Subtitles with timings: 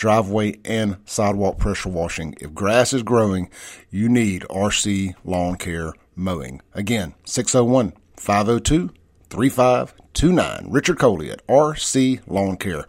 [0.00, 2.34] driveway and sidewalk pressure washing.
[2.40, 3.50] If grass is growing,
[3.90, 6.62] you need RC Lawn Care Mowing.
[6.72, 8.90] Again, 601 502
[9.28, 10.66] 3529.
[10.70, 12.86] Richard Coley at RC Lawn Care,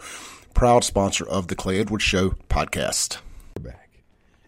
[0.53, 3.17] proud sponsor of the Clay Edwards Show podcast.
[3.59, 3.89] Back.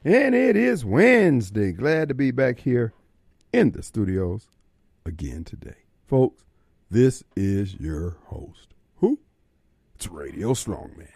[0.05, 1.73] And it is Wednesday.
[1.73, 2.93] Glad to be back here
[3.51, 4.47] in the studios
[5.05, 5.75] again today.
[6.07, 6.45] Folks,
[6.89, 8.73] this is your host.
[8.97, 9.19] Who?
[9.95, 11.12] It's Radio Strongman.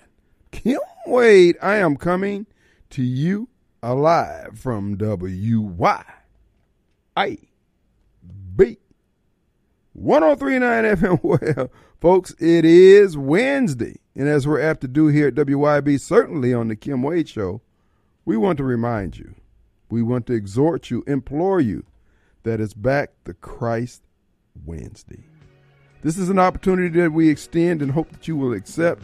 [0.51, 1.57] Kim Wade.
[1.61, 2.47] I am coming
[2.91, 3.49] to you
[3.81, 6.03] alive from WYAB
[9.97, 11.19] 1039 FM.
[11.23, 13.95] Well, folks, it is Wednesday.
[14.15, 17.61] And as we're apt to do here at WYB, certainly on the Kim Wade Show,
[18.25, 19.35] we want to remind you,
[19.89, 21.85] we want to exhort you, implore you
[22.43, 24.03] that it's back the Christ
[24.65, 25.23] Wednesday.
[26.03, 29.03] This is an opportunity that we extend and hope that you will accept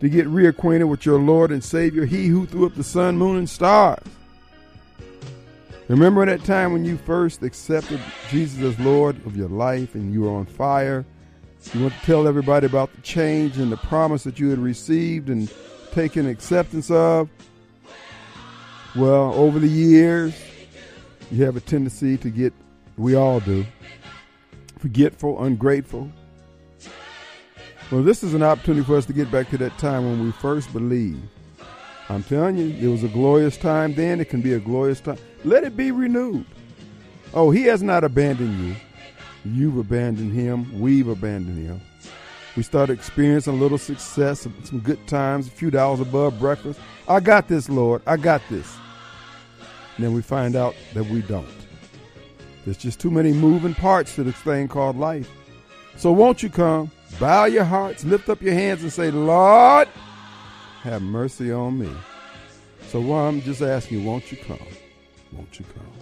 [0.00, 3.36] to get reacquainted with your Lord and Savior, He who threw up the sun, moon,
[3.36, 4.02] and stars.
[5.88, 10.22] Remember that time when you first accepted Jesus as Lord of your life and you
[10.22, 11.06] were on fire?
[11.72, 15.28] You want to tell everybody about the change and the promise that you had received
[15.28, 15.52] and
[15.92, 17.28] taken acceptance of?
[18.94, 20.34] Well, over the years,
[21.30, 22.52] you have a tendency to get,
[22.96, 23.66] we all do,
[24.78, 26.10] forgetful, ungrateful.
[27.90, 30.32] Well, this is an opportunity for us to get back to that time when we
[30.32, 31.22] first believed.
[32.08, 34.20] I'm telling you, it was a glorious time then.
[34.20, 35.18] It can be a glorious time.
[35.44, 36.46] Let it be renewed.
[37.32, 38.74] Oh, he has not abandoned you.
[39.44, 40.80] You've abandoned him.
[40.80, 41.80] We've abandoned him.
[42.56, 46.80] We started experiencing a little success, some good times, a few dollars above breakfast.
[47.06, 48.02] I got this, Lord.
[48.06, 48.76] I got this.
[49.96, 51.46] And then we find out that we don't.
[52.64, 55.30] There's just too many moving parts to this thing called life.
[55.96, 59.88] So won't you come, bow your hearts, lift up your hands, and say, Lord,
[60.82, 61.90] have mercy on me.
[62.88, 64.58] So well, I'm just asking won't you come?
[65.32, 65.96] Won't you come?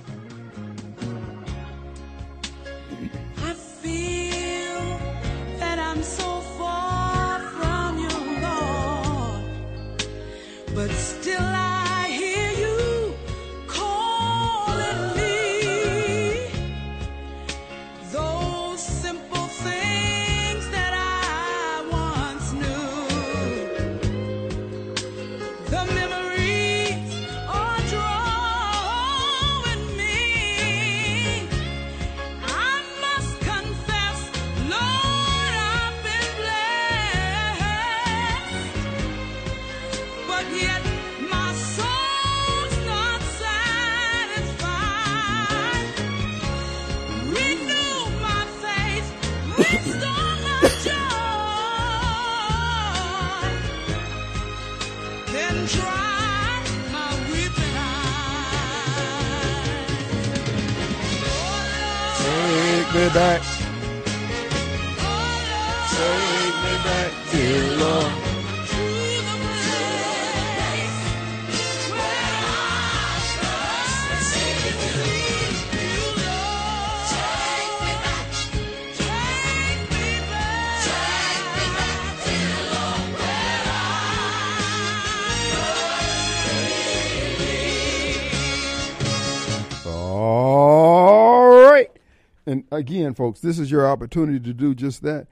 [92.74, 95.26] Again, folks, this is your opportunity to do just that.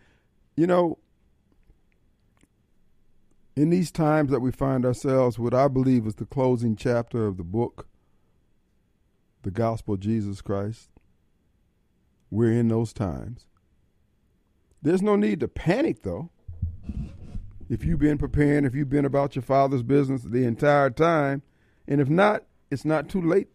[0.57, 0.99] You know,
[3.57, 7.37] in these times that we find ourselves, what I believe is the closing chapter of
[7.37, 7.87] the book,
[9.43, 10.91] the gospel of Jesus Christ,
[12.31, 13.47] we're in those times.
[14.81, 16.31] There's no need to panic, though.
[17.69, 21.43] If you've been preparing, if you've been about your father's business the entire time,
[21.87, 23.49] and if not, it's not too late.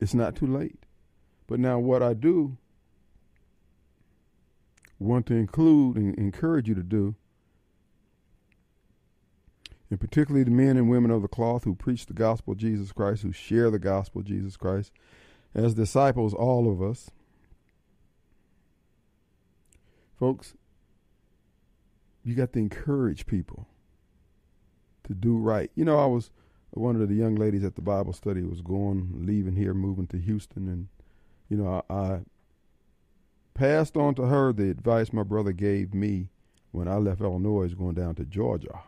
[0.00, 0.79] It's not too late.
[1.50, 2.56] But now, what I do
[5.00, 7.16] want to include and encourage you to do,
[9.90, 12.92] and particularly the men and women of the cloth who preach the gospel of Jesus
[12.92, 14.92] Christ, who share the gospel of Jesus Christ,
[15.52, 17.10] as disciples, all of us,
[20.20, 20.54] folks,
[22.22, 23.66] you got to encourage people.
[25.02, 25.72] to do right.
[25.74, 26.30] You know, I was
[26.70, 30.18] one of the young ladies at the Bible study was going, leaving here, moving to
[30.18, 30.86] Houston, and
[31.50, 32.20] you know, I, I
[33.52, 36.30] passed on to her the advice my brother gave me
[36.70, 38.80] when I left Illinois, going down to Georgia.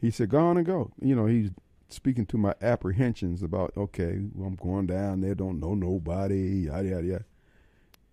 [0.00, 1.50] He said, "Go on and go." You know, he's
[1.88, 6.88] speaking to my apprehensions about, okay, well, I'm going down there, don't know nobody, yada
[6.88, 7.24] yada yada.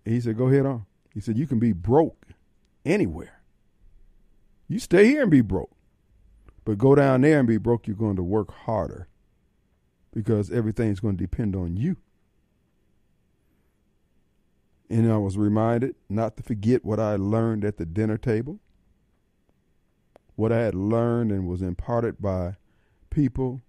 [0.04, 0.84] He said, "Go ahead on."
[1.14, 2.26] He said, "You can be broke
[2.84, 3.40] anywhere.
[4.68, 5.70] You stay here and be broke."
[6.64, 9.08] But go down there and be broke, you're going to work harder
[10.12, 11.96] because everything's going to depend on you.
[14.92, 18.60] And I was reminded not to forget what I learned at the dinner table,
[20.36, 22.56] what I had learned and was imparted by
[23.08, 23.62] people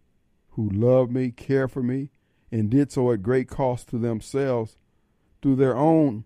[0.52, 2.10] who loved me, cared for me,
[2.52, 4.78] and did so at great cost to themselves
[5.42, 6.26] through their own,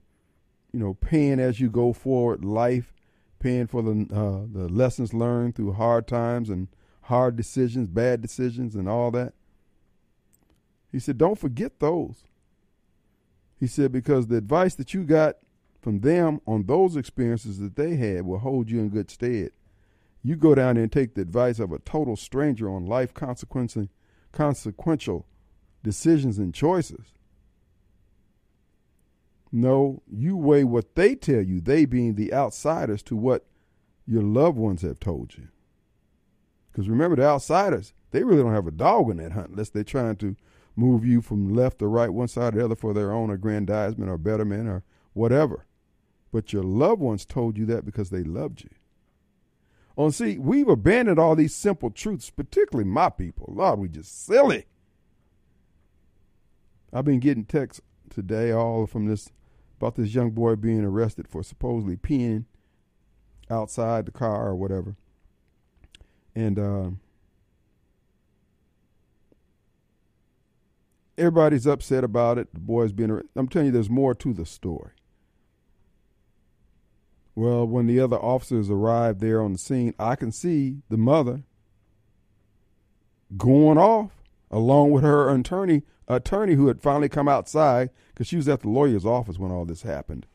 [0.73, 2.91] you know, paying as you go forward life
[3.39, 6.67] paying for the uh, the lessons learned through hard times and
[7.03, 9.33] hard decisions, bad decisions, and all that.
[10.91, 12.23] He said, "Don't forget those."
[13.59, 15.37] He said, "Because the advice that you got
[15.81, 19.51] from them on those experiences that they had will hold you in good stead.
[20.21, 23.87] You go down there and take the advice of a total stranger on life consequential
[24.31, 25.25] consequential
[25.83, 27.13] decisions and choices."
[29.51, 33.45] No, you weigh what they tell you, they being the outsiders, to what
[34.05, 35.47] your loved ones have told you.
[36.71, 39.83] Because remember, the outsiders, they really don't have a dog in that hunt unless they're
[39.83, 40.35] trying to
[40.77, 44.09] move you from left to right, one side or the other for their own aggrandizement
[44.09, 44.83] or betterment or
[45.13, 45.65] whatever.
[46.31, 48.69] But your loved ones told you that because they loved you.
[49.97, 53.51] Oh, see, we've abandoned all these simple truths, particularly my people.
[53.55, 54.65] Lord, we just silly.
[56.93, 59.31] I've been getting texts today, all from this
[59.77, 62.45] about this young boy being arrested for supposedly peeing
[63.49, 64.95] outside the car or whatever.
[66.35, 66.89] And uh,
[71.17, 72.53] everybody's upset about it.
[72.53, 73.21] The boy's being.
[73.35, 74.91] I'm telling you, there's more to the story.
[77.35, 81.43] Well, when the other officers arrived there on the scene, I can see the mother
[83.37, 84.11] going off
[84.49, 88.69] along with her attorney attorney who had finally come outside because she was at the
[88.69, 90.25] lawyer's office when all this happened.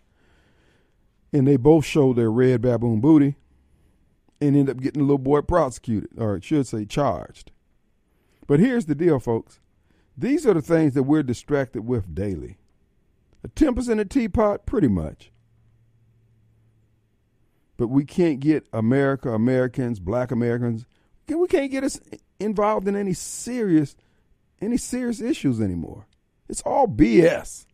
[1.32, 3.36] And they both showed their red baboon booty
[4.40, 7.52] and ended up getting the little boy prosecuted, or it should say charged.
[8.46, 9.60] But here's the deal, folks.
[10.16, 12.58] These are the things that we're distracted with daily.
[13.44, 15.32] A tempest in a teapot, pretty much.
[17.76, 20.86] But we can't get America, Americans, black Americans,
[21.28, 22.00] we can't get us
[22.38, 23.96] involved in any serious
[24.60, 26.06] any serious issues anymore.
[26.48, 27.66] It's all BS.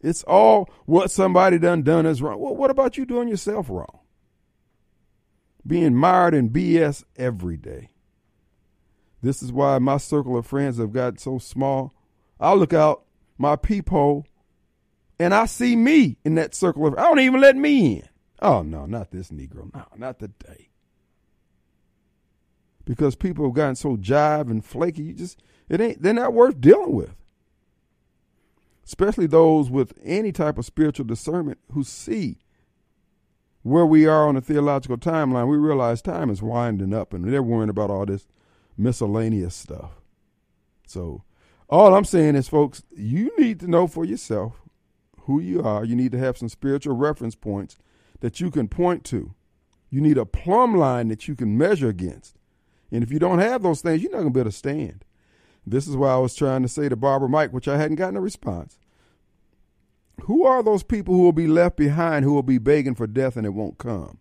[0.00, 2.40] It's all what somebody done done is wrong.
[2.40, 4.00] Well, what about you doing yourself wrong?
[5.66, 7.90] Being mired in BS every day.
[9.24, 11.94] This is why my circle of friends have got so small.
[12.38, 13.04] I look out
[13.38, 14.26] my peephole
[15.18, 18.08] and I see me in that circle of I don't even let me in.
[18.40, 19.72] Oh no, not this Negro.
[19.72, 20.68] No, not today
[22.84, 25.04] because people have gotten so jive and flaky.
[25.04, 27.14] You just it ain't they're not worth dealing with.
[28.84, 32.38] Especially those with any type of spiritual discernment who see
[33.62, 35.48] where we are on the theological timeline.
[35.48, 38.26] We realize time is winding up, and they're worrying about all this
[38.76, 39.92] miscellaneous stuff.
[40.86, 41.22] So,
[41.68, 44.60] all I'm saying is, folks, you need to know for yourself
[45.22, 45.84] who you are.
[45.84, 47.78] You need to have some spiritual reference points
[48.20, 49.34] that you can point to.
[49.90, 52.36] You need a plumb line that you can measure against.
[52.90, 55.04] And if you don't have those things, you're not going to be able to stand.
[55.66, 58.16] This is why I was trying to say to Barbara Mike, which I hadn't gotten
[58.16, 58.78] a response.
[60.22, 63.36] Who are those people who will be left behind who will be begging for death
[63.36, 64.18] and it won't come?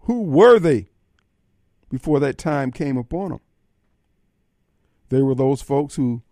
[0.00, 0.88] Who were they
[1.88, 3.40] before that time came upon them?
[5.10, 6.22] They were those folks who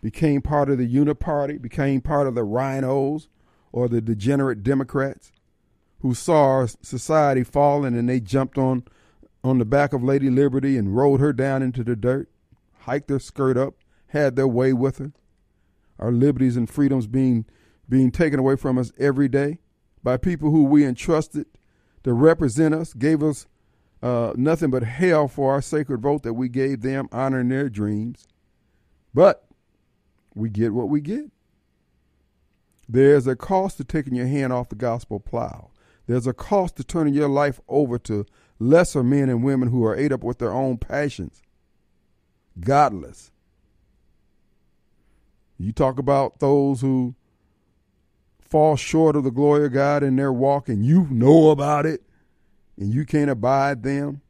[0.00, 3.26] became part of the Uniparty, became part of the RINOs
[3.72, 5.32] or the degenerate Democrats
[6.00, 8.84] who saw our society falling and they jumped on
[9.44, 12.28] on the back of Lady Liberty and rode her down into the dirt,
[12.80, 13.74] hiked her skirt up,
[14.08, 15.12] had their way with her.
[15.98, 17.44] Our liberties and freedoms being
[17.88, 19.58] being taken away from us every day
[20.02, 21.46] by people who we entrusted
[22.04, 23.46] to represent us, gave us
[24.02, 28.26] uh, nothing but hell for our sacred vote that we gave them, honoring their dreams.
[29.12, 29.44] But
[30.34, 31.30] we get what we get.
[32.88, 35.70] There's a cost to taking your hand off the gospel plow.
[36.06, 38.24] There's a cost to turning your life over to
[38.58, 41.42] lesser men and women who are ate up with their own passions,
[42.60, 43.30] godless.
[45.58, 47.14] You talk about those who
[48.40, 52.02] fall short of the glory of God in their walk and you know about it
[52.78, 54.22] and you can't abide them.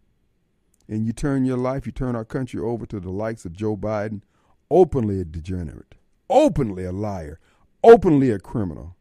[0.90, 3.76] and you turn your life, you turn our country over to the likes of Joe
[3.76, 4.22] Biden,
[4.70, 5.96] openly a degenerate,
[6.30, 7.38] openly a liar,
[7.84, 8.96] openly a criminal.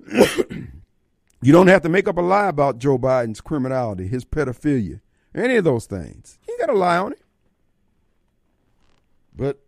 [0.10, 5.00] you don't have to make up a lie about Joe Biden's criminality, his pedophilia,
[5.32, 6.36] any of those things.
[6.48, 7.22] You ain't got to lie on it.
[9.36, 9.60] But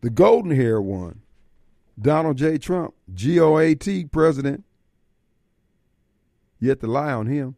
[0.00, 1.20] the golden hair one,
[2.00, 2.56] Donald J.
[2.56, 4.64] Trump, GOAT president,
[6.58, 7.56] you have to lie on him.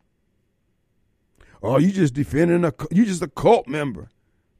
[1.62, 4.08] Oh, you just defending a you just a cult member.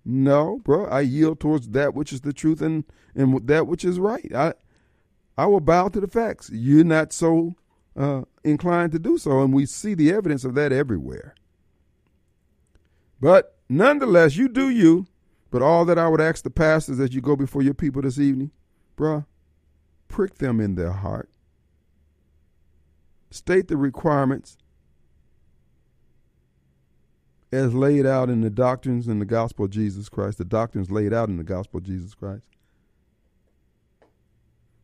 [0.05, 2.85] No, bro, I yield towards that which is the truth and
[3.15, 4.33] and that which is right.
[4.35, 4.55] I
[5.37, 6.50] I will bow to the facts.
[6.53, 7.57] You're not so
[7.97, 11.35] uh, inclined to do so, and we see the evidence of that everywhere.
[13.21, 15.07] But nonetheless, you do you.
[15.50, 18.19] But all that I would ask the pastors as you go before your people this
[18.19, 18.50] evening,
[18.97, 19.25] bruh,
[20.09, 21.31] prick them in their heart.
[23.31, 24.59] State the requirements
[27.53, 31.12] as laid out in the doctrines in the gospel of Jesus Christ, the doctrines laid
[31.12, 32.47] out in the gospel of Jesus Christ.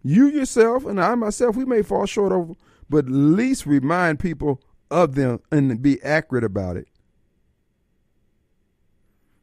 [0.02, 2.56] You yourself and I myself, we may fall short of,
[2.88, 6.88] but at least remind people of them and be accurate about it.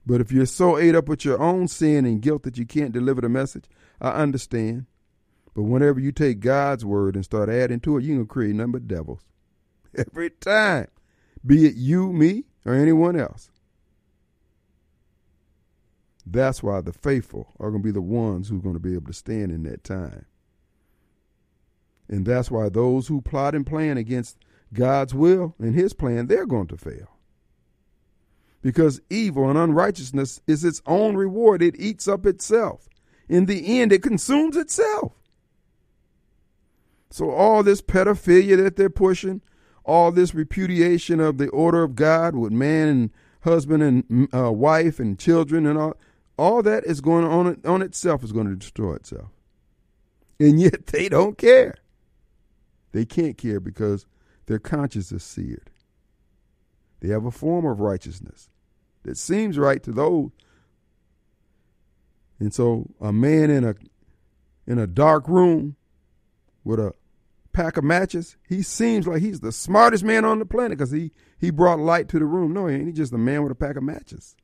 [0.06, 2.92] But if you're so ate up with your own sin and guilt that you can't
[2.92, 3.66] deliver the message,
[4.02, 4.88] I understand.
[5.54, 8.56] But whenever you take God's word and start adding to it, you're going to create
[8.56, 9.22] nothing but devils.
[9.96, 10.88] Every time.
[11.46, 13.50] Be it you, me, or anyone else.
[16.26, 18.94] That's why the faithful are going to be the ones who are going to be
[18.94, 20.26] able to stand in that time.
[22.08, 24.38] And that's why those who plot and plan against
[24.74, 27.08] God's will and his plan, they're going to fail.
[28.62, 31.62] Because evil and unrighteousness is its own reward.
[31.62, 32.90] It eats up itself.
[33.28, 35.14] In the end, it consumes itself.
[37.10, 39.42] So all this pedophilia that they're pushing,
[39.90, 43.10] all this repudiation of the order of God with man and
[43.42, 45.98] husband and uh, wife and children and all,
[46.38, 49.30] all that is going on on itself is going to destroy itself.
[50.40, 51.74] And yet they don't care.
[52.92, 54.06] They can't care because
[54.46, 55.72] their conscience is seared.
[57.00, 58.48] They have a form of righteousness
[59.04, 60.30] that seems right to those.
[62.40, 63.74] And so a man in a
[64.68, 65.78] in a dark room
[66.64, 66.94] with a
[67.60, 71.12] pack of matches, he seems like he's the smartest man on the planet because he,
[71.38, 72.54] he brought light to the room.
[72.54, 72.88] No, he ain't.
[72.88, 74.38] He's just a man with a pack of matches.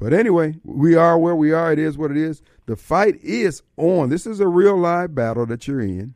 [0.00, 1.74] But anyway, we are where we are.
[1.74, 2.40] It is what it is.
[2.64, 4.08] The fight is on.
[4.08, 6.14] This is a real live battle that you're in.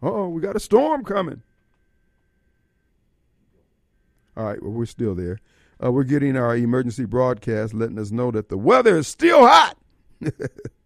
[0.00, 1.42] oh, we got a storm coming.
[4.36, 5.40] All right, well, we're still there.
[5.82, 9.76] Uh, we're getting our emergency broadcast letting us know that the weather is still hot.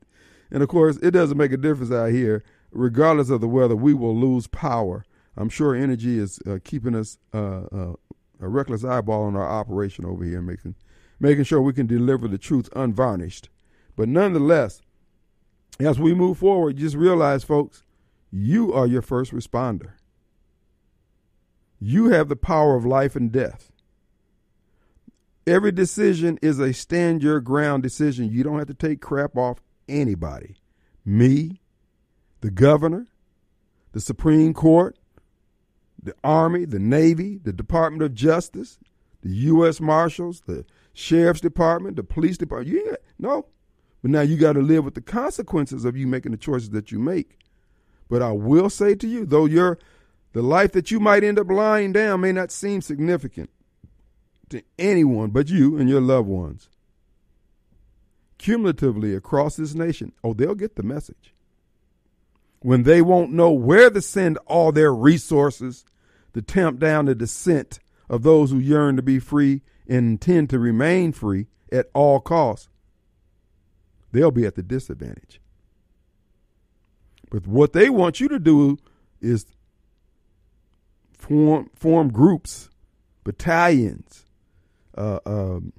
[0.50, 2.42] and of course, it doesn't make a difference out here.
[2.70, 5.04] Regardless of the weather, we will lose power.
[5.36, 7.92] I'm sure Entergy is uh, keeping us uh, uh
[8.40, 10.74] a reckless eyeball on our operation over here, making
[11.18, 13.48] making sure we can deliver the truth unvarnished.
[13.96, 14.80] But nonetheless,
[15.80, 17.82] as we move forward, just realize, folks,
[18.30, 19.92] you are your first responder.
[21.80, 23.72] You have the power of life and death.
[25.46, 28.30] Every decision is a stand your ground decision.
[28.30, 30.56] You don't have to take crap off anybody.
[31.04, 31.60] Me,
[32.40, 33.06] the governor,
[33.92, 34.96] the Supreme Court,
[36.02, 38.78] the Army, the Navy, the Department of Justice,
[39.22, 39.80] the U.S.
[39.80, 42.70] Marshals, the Sheriff's Department, the Police Department.
[42.70, 43.46] You no.
[44.02, 46.92] But now you got to live with the consequences of you making the choices that
[46.92, 47.38] you make.
[48.08, 49.78] But I will say to you, though your
[50.32, 53.50] the life that you might end up lying down may not seem significant
[54.50, 56.68] to anyone but you and your loved ones.
[58.38, 61.34] Cumulatively across this nation, oh, they'll get the message.
[62.60, 65.84] When they won't know where to send all their resources
[66.34, 67.78] to tamp down the dissent
[68.08, 72.68] of those who yearn to be free and intend to remain free at all costs,
[74.12, 75.40] they'll be at the disadvantage.
[77.30, 78.78] But what they want you to do
[79.20, 79.46] is
[81.12, 82.70] form form groups,
[83.24, 84.24] battalions,
[84.96, 85.72] uh, um,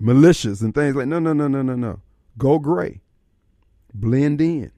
[0.00, 1.06] militias, and things like.
[1.06, 2.00] No, no, no, no, no, no.
[2.36, 3.00] Go gray,
[3.92, 4.72] blend in.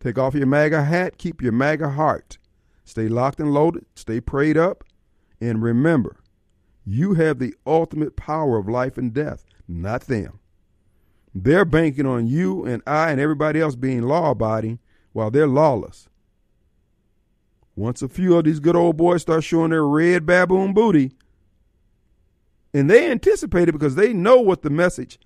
[0.00, 2.38] Take off your MAGA hat, keep your MAGA heart.
[2.84, 4.84] Stay locked and loaded, stay prayed up,
[5.40, 6.20] and remember,
[6.86, 10.38] you have the ultimate power of life and death, not them.
[11.34, 14.78] They're banking on you and I and everybody else being law abiding
[15.12, 16.08] while they're lawless.
[17.76, 21.12] Once a few of these good old boys start showing their red baboon booty,
[22.74, 25.18] and they anticipate it because they know what the message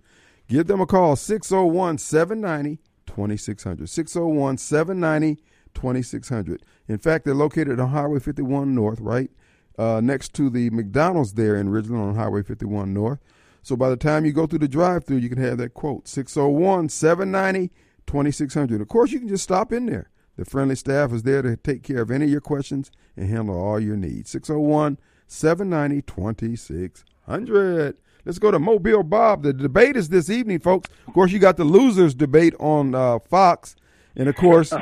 [0.46, 3.88] Give them a call, 601 790 2600.
[3.88, 5.42] 601 790
[5.76, 6.62] 2600.
[6.88, 9.30] In fact, they're located on Highway 51 North, right
[9.78, 13.20] uh, next to the McDonald's there in Ridgeland on Highway 51 North.
[13.62, 16.08] So by the time you go through the drive through, you can have that quote
[16.08, 17.72] 601 790
[18.06, 18.80] 2600.
[18.80, 20.10] Of course, you can just stop in there.
[20.36, 23.58] The friendly staff is there to take care of any of your questions and handle
[23.58, 24.30] all your needs.
[24.30, 27.96] 601 790 2600.
[28.24, 29.42] Let's go to Mobile Bob.
[29.42, 30.90] The debate is this evening, folks.
[31.06, 33.76] Of course, you got the losers debate on uh, Fox.
[34.16, 34.72] And of course,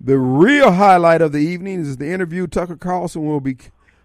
[0.00, 3.56] the real highlight of the evening is the interview Tucker Carlson will be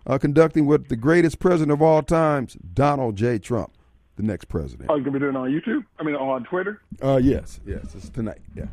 [0.08, 3.38] uh, conducting with the greatest president of all times, Donald J.
[3.38, 3.72] Trump,
[4.16, 4.90] the next president.
[4.90, 5.86] Oh, you gonna be doing it on YouTube?
[6.00, 6.82] I mean, on Twitter?
[7.02, 8.40] Uh, yes, yes, it's tonight.
[8.56, 8.66] Yeah.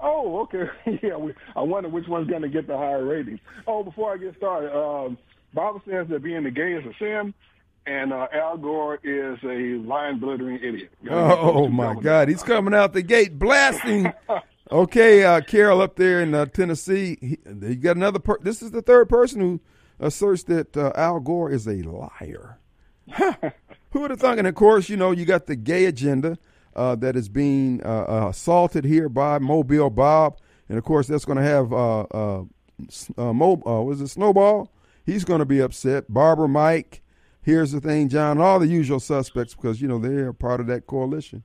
[0.00, 0.70] Oh, okay.
[1.02, 3.40] yeah, we, I wonder which one's gonna get the higher ratings.
[3.66, 5.18] Oh, before I get started, um,
[5.52, 7.34] Bible says that being the gay is a sin,
[7.86, 10.90] and uh, Al Gore is a lying, blithering idiot.
[11.04, 11.94] Oh, gotta get those Oh my.
[11.94, 14.12] God, he's coming out the gate blasting.
[14.70, 18.18] Okay, uh, Carol up there in uh, Tennessee, he, he got another.
[18.18, 19.60] Per- this is the third person who
[20.00, 22.58] asserts that uh, Al Gore is a liar.
[23.90, 24.38] Who would have thunk?
[24.38, 26.38] And of course, you know, you got the gay agenda
[26.74, 31.24] uh, that is being uh, uh, assaulted here by Mobile Bob, and of course, that's
[31.24, 32.44] going to have uh, uh,
[33.18, 34.72] uh, Mo, uh, was it Snowball?
[35.04, 36.12] He's going to be upset.
[36.12, 37.02] Barbara Mike.
[37.42, 38.40] Here's the thing, John.
[38.40, 41.42] All the usual suspects because you know they're part of that coalition.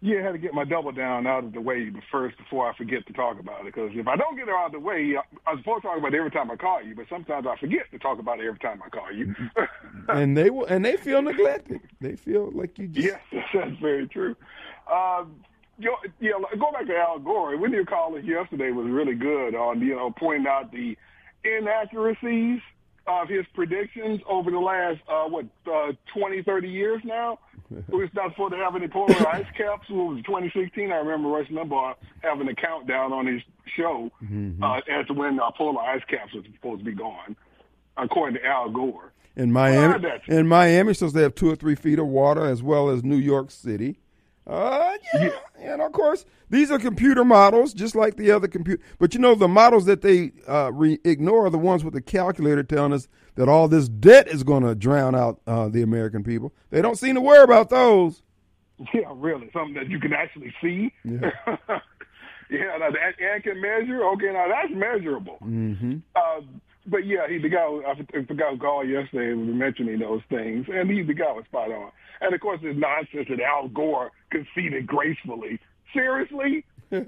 [0.00, 2.76] Yeah, I had to get my double down out of the way first before I
[2.76, 3.74] forget to talk about it.
[3.74, 5.98] Because if I don't get it out of the way, I- I'm supposed to talk
[5.98, 8.46] about it every time I call you, but sometimes I forget to talk about it
[8.46, 9.34] every time I call you.
[10.08, 11.80] and they will, and they feel neglected.
[12.00, 13.18] They feel like you just.
[13.32, 14.36] yes, that's very true.
[14.92, 15.34] Um,
[15.80, 17.56] you know, yeah, go back to Al Gore.
[17.56, 20.96] When your caller yesterday was really good on you know pointing out the
[21.44, 22.60] inaccuracies
[23.08, 27.38] of his predictions over the last uh, what uh, 20, 30 years now.
[27.88, 29.86] We're not supposed to have any polar ice caps.
[29.88, 30.92] It was 2016.
[30.92, 33.42] I remember Rush Limbaugh having a countdown on his
[33.76, 34.10] show
[34.62, 37.36] uh, as to when uh, polar ice caps was supposed to be gone,
[37.96, 39.12] according to Al Gore.
[39.36, 42.88] In Miami, in Miami, supposed to have two or three feet of water, as well
[42.88, 43.98] as New York City.
[44.48, 45.30] Uh, yeah.
[45.60, 48.82] and of course, these are computer models, just like the other computer.
[48.98, 52.00] But you know, the models that they uh, re- ignore are the ones with the
[52.00, 56.24] calculator telling us that all this debt is going to drown out uh, the American
[56.24, 56.54] people.
[56.70, 58.22] They don't seem to worry about those.
[58.94, 60.92] Yeah, really, something that you can actually see.
[61.04, 61.30] Yeah.
[62.50, 64.02] Yeah, now that and can measure.
[64.12, 65.38] Okay, now that's measurable.
[65.44, 65.96] Mm-hmm.
[66.16, 66.40] Uh,
[66.88, 67.64] but yeah, he the guy.
[67.64, 71.70] I forgot who called yesterday was mentioning those things, and he the guy was spot
[71.70, 71.90] on.
[72.20, 75.60] And of course, this nonsense that Al Gore conceded gracefully.
[75.94, 77.04] Seriously, the,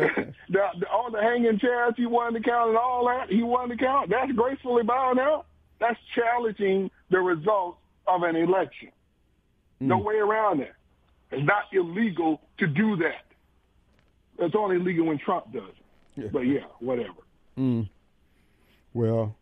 [0.48, 3.84] the, all the hanging chads he wanted to count and all that he wanted to
[3.84, 4.10] count.
[4.10, 5.46] That's gracefully bowing out.
[5.80, 8.90] That's challenging the results of an election.
[9.80, 10.06] No hmm.
[10.06, 10.74] way around that.
[11.30, 13.24] It's not illegal to do that.
[14.38, 15.62] It's only illegal when Trump does
[16.16, 16.32] it.
[16.32, 17.20] But yeah, whatever.
[17.56, 17.82] Hmm.
[18.92, 19.36] Well,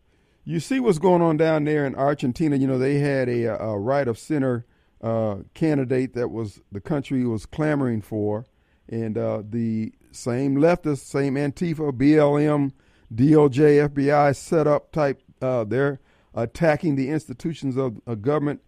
[0.49, 2.55] you see what's going on down there in Argentina.
[2.55, 4.65] You know, they had a, a right of center
[4.99, 8.47] uh, candidate that was the country was clamoring for,
[8.87, 12.71] and uh, the same leftists, same Antifa, BLM,
[13.13, 15.21] DOJ, FBI setup type.
[15.39, 15.99] Uh, they're
[16.33, 18.61] attacking the institutions of, of government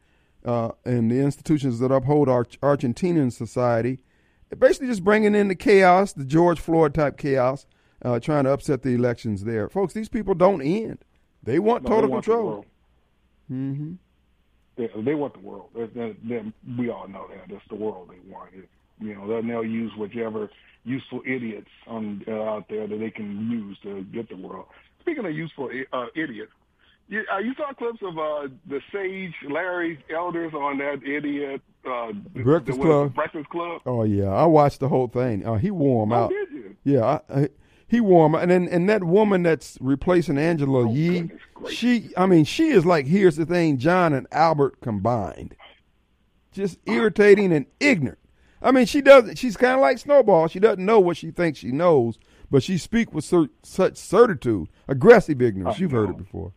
[0.45, 4.03] uh, and the institutions that uphold our Argentinian society.
[4.55, 7.65] Basically, just bringing in the chaos, the George Floyd type chaos,
[8.05, 9.67] uh, trying to upset the elections there.
[9.67, 11.03] Folks, these people don't end.
[11.43, 12.45] They want No, total they want control.
[12.47, 12.65] world.
[13.51, 13.93] Mm-hmm.
[14.77, 15.69] They, they want the world.
[15.75, 17.49] They, they, they, we all know that.
[17.49, 18.51] That's the world they want.
[18.53, 20.49] It, You know, then they'll use whichever
[20.83, 24.65] useful idiots on uh, out there that they can use to get the world.
[25.01, 26.51] Speaking of useful uh, idiots,
[27.07, 32.13] you, uh, you saw clips of uh, the sage Larry Elders on that idiot uh,
[32.13, 33.13] Breakfast the, Club.
[33.15, 33.81] Breakfast Club.
[33.85, 35.45] Oh yeah, I watched the whole thing.
[35.45, 36.29] Uh, he wore him Oh, out.
[36.29, 36.75] did you?
[36.83, 37.49] Yeah, I, I,
[37.91, 41.77] he wore him, and then and that woman that's replacing Angela oh, Yee, Oh, gracious.
[41.77, 45.57] she, I mean, she is like here's the thing, John and Albert combined,
[46.53, 46.93] just oh.
[46.93, 48.17] irritating and ignorant.
[48.61, 49.37] I mean, she doesn't.
[49.37, 50.47] She's kind of like Snowball.
[50.47, 52.17] She doesn't know what she thinks she knows,
[52.49, 55.75] but she speaks with cer- such certitude, aggressive ignorance.
[55.77, 56.53] Oh, You've heard it before.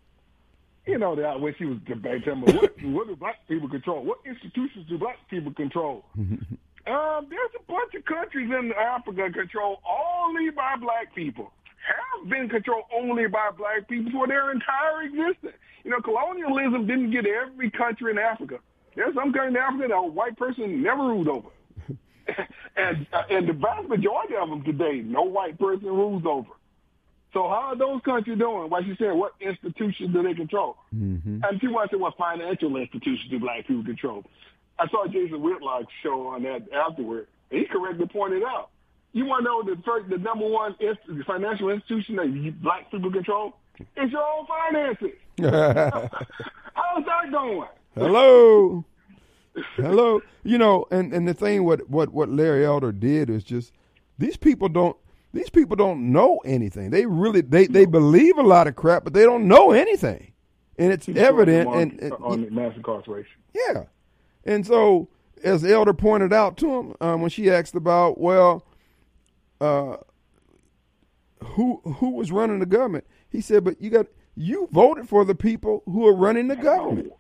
[0.86, 4.04] You know that when she was debating, what, what do black people control?
[4.04, 6.04] What institutions do black people control?
[6.86, 11.52] um, there's a bunch of countries in Africa controlled only by black people.
[11.86, 15.54] Have been controlled only by black people for their entire existence.
[15.84, 18.58] You know, colonialism didn't get every country in Africa.
[18.96, 21.48] There's some country in Africa that a white person never ruled over.
[22.76, 26.48] and uh, and the vast majority of them today, no white person rules over.
[27.34, 28.70] So how are those countries doing?
[28.70, 30.76] Like you said, what institutions do they control?
[30.94, 31.40] Mm-hmm.
[31.42, 34.24] And people want to say, what financial institutions do black people control?
[34.78, 38.70] I saw Jason Whitlock's show on that afterward, and he correctly pointed out.
[39.12, 42.90] You want to know the first, the number one inst- financial institution that you, black
[42.90, 43.56] people control?
[43.96, 45.10] It's your own finances.
[45.40, 47.68] How's that going?
[47.94, 48.84] Hello.
[49.76, 50.20] Hello.
[50.42, 53.72] You know, and, and the thing what, what, what Larry Elder did is just
[54.18, 54.96] these people don't
[55.32, 56.90] these people don't know anything.
[56.90, 60.32] They really they, they believe a lot of crap, but they don't know anything.
[60.78, 63.36] And it's evident on, and, and on mass incarceration.
[63.52, 63.84] yeah.
[64.44, 65.08] And so
[65.42, 68.66] as Elder pointed out to him, um, when she asked about, well,
[69.60, 69.96] uh,
[71.42, 75.34] who who was running the government, he said, But you got you voted for the
[75.34, 77.12] people who are running the government.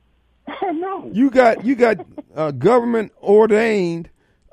[0.62, 1.10] No.
[1.12, 4.10] You got you got uh, government ordained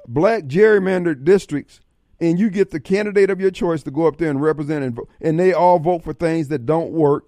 [0.07, 1.81] black gerrymandered districts,
[2.19, 4.95] and you get the candidate of your choice to go up there and represent, and,
[4.95, 7.25] vote, and they all vote for things that don't work,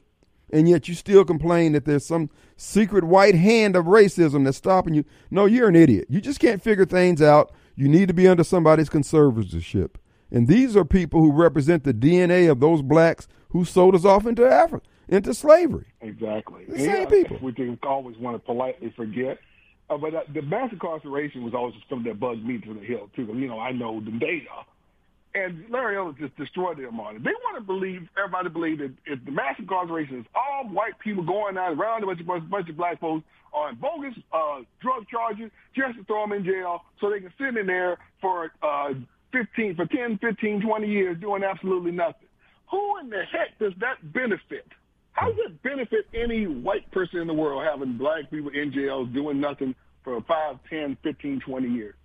[0.52, 2.30] and yet you still complain that there's some
[2.64, 5.04] secret white hand of racism that's stopping you.
[5.30, 6.08] No, you're an idiot.
[6.10, 7.52] You just can't figure things out.
[7.76, 9.96] You need to be under somebody's conservatorship,
[10.32, 14.26] and these are people who represent the DNA of those blacks who sold us off
[14.26, 15.88] into Africa, into slavery.
[16.02, 16.66] Exactly.
[16.68, 17.38] The same people.
[17.38, 19.40] Which they always want to politely forget.
[19.90, 23.10] Uh, but uh, the mass incarceration was always something that bugged me to the hill,
[23.16, 23.26] too.
[23.36, 24.66] You know, I know the data.
[25.36, 27.24] And Larry Ellis just destroyed them it.
[27.24, 31.24] They want to believe, everybody believe that if the mass incarceration is all white people
[31.24, 35.08] going out around a bunch of, bunch, bunch of black folks on bogus uh, drug
[35.10, 38.94] charges just to throw them in jail so they can sit in there for uh,
[39.32, 42.28] 15, for 10, 15, 20 years doing absolutely nothing.
[42.70, 44.68] Who in the heck does that benefit?
[45.14, 49.10] How does it benefit any white person in the world having black people in jails
[49.14, 51.96] doing nothing for 5, 10, 15, 20 years?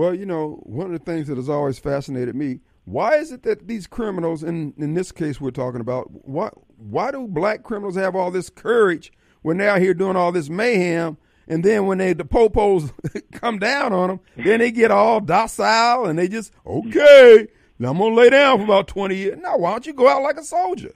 [0.00, 3.42] Well, you know, one of the things that has always fascinated me, why is it
[3.42, 7.96] that these criminals, in in this case we're talking about, why why do black criminals
[7.96, 11.98] have all this courage when they're out here doing all this mayhem, and then when
[11.98, 12.90] they the popos
[13.32, 17.46] come down on them, then they get all docile and they just okay,
[17.78, 19.38] now I'm gonna lay down for about twenty years.
[19.38, 20.94] Now, why don't you go out like a soldier?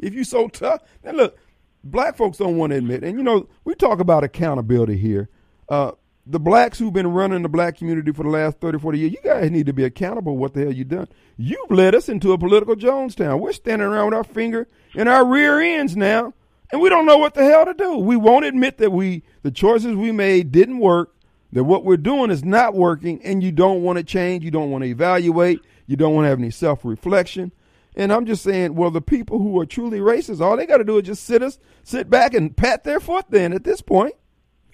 [0.00, 1.38] If you so tough, now look,
[1.84, 5.28] black folks don't want to admit, and you know, we talk about accountability here.
[5.68, 5.92] Uh,
[6.30, 9.18] the blacks who've been running the black community for the last 30, 40 years, you
[9.22, 11.08] guys need to be accountable what the hell you done.
[11.36, 13.40] You've led us into a political Jonestown.
[13.40, 16.32] We're standing around with our finger in our rear ends now,
[16.70, 17.96] and we don't know what the hell to do.
[17.96, 21.16] We won't admit that we the choices we made didn't work,
[21.52, 24.70] that what we're doing is not working, and you don't want to change, you don't
[24.70, 27.50] want to evaluate, you don't want to have any self-reflection.
[27.96, 30.84] And I'm just saying, well, the people who are truly racist, all they got to
[30.84, 33.26] do is just sit us, sit back and pat their foot.
[33.30, 34.14] Then at this point,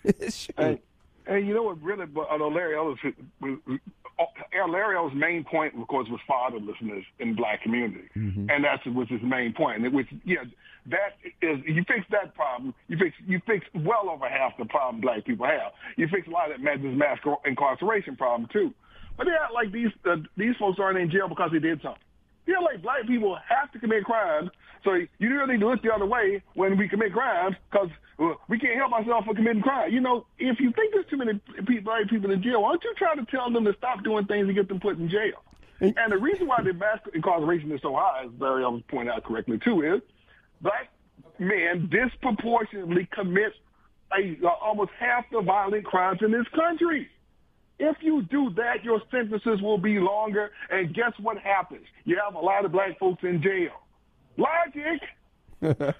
[0.31, 0.55] Shoot.
[0.57, 0.79] And,
[1.26, 2.98] and you know what really, but although Larry Ellis,
[3.40, 3.58] was,
[4.18, 8.08] uh, Larry Ellis' main point, of course, was fatherlessness in black community,
[8.50, 9.76] and that's was his main point.
[9.76, 10.44] And it which, yeah,
[10.86, 15.00] that is you fix that problem, you fix you fix well over half the problem
[15.00, 15.72] black people have.
[15.96, 18.72] You fix a lot of that this mass incarceration problem too.
[19.16, 22.02] But they act like these uh, these folks aren't in jail because they did something.
[22.46, 24.50] Yeah, like black people have to commit crimes,
[24.87, 28.35] so you really need to look the other way when we commit crimes because uh,
[28.49, 29.92] we can't help ourselves for committing crime.
[29.92, 32.85] You know, if you think there's too many people, black people in jail, why don't
[32.85, 35.42] you try to tell them to stop doing things and get them put in jail?
[35.81, 39.25] And the reason why the mass incarceration is so high, as Barry Ellis pointed out
[39.25, 40.01] correctly too, is
[40.62, 40.88] black
[41.38, 43.53] men disproportionately commit
[44.16, 47.09] a, uh, almost half the violent crimes in this country.
[47.79, 50.51] If you do that, your sentences will be longer.
[50.70, 51.85] And guess what happens?
[52.05, 53.72] You have a lot of black folks in jail.
[54.37, 55.01] Logic.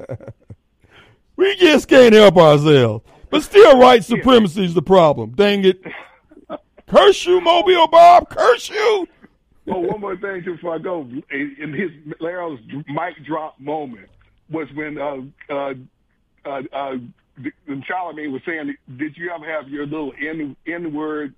[1.37, 3.05] we just can't help ourselves.
[3.31, 5.31] But still, white supremacy is the problem.
[5.33, 5.81] Dang it.
[6.87, 8.31] Curse you, Mobile Bob.
[8.31, 9.09] Curse you.
[9.69, 11.01] Oh, one more thing too before I go.
[11.33, 14.09] In his Larry's mic drop moment
[14.49, 15.17] was when uh,
[15.53, 15.75] uh,
[16.45, 16.95] uh, uh,
[17.67, 21.35] when Charlamagne was saying, "Did you ever have your little N N word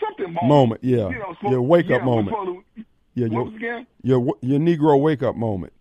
[0.00, 1.10] something moment?" Moment, yeah.
[1.10, 2.30] You know, Your wake-up yeah, moment.
[2.76, 5.74] to- Yeah, what your, your your Negro wake up moment.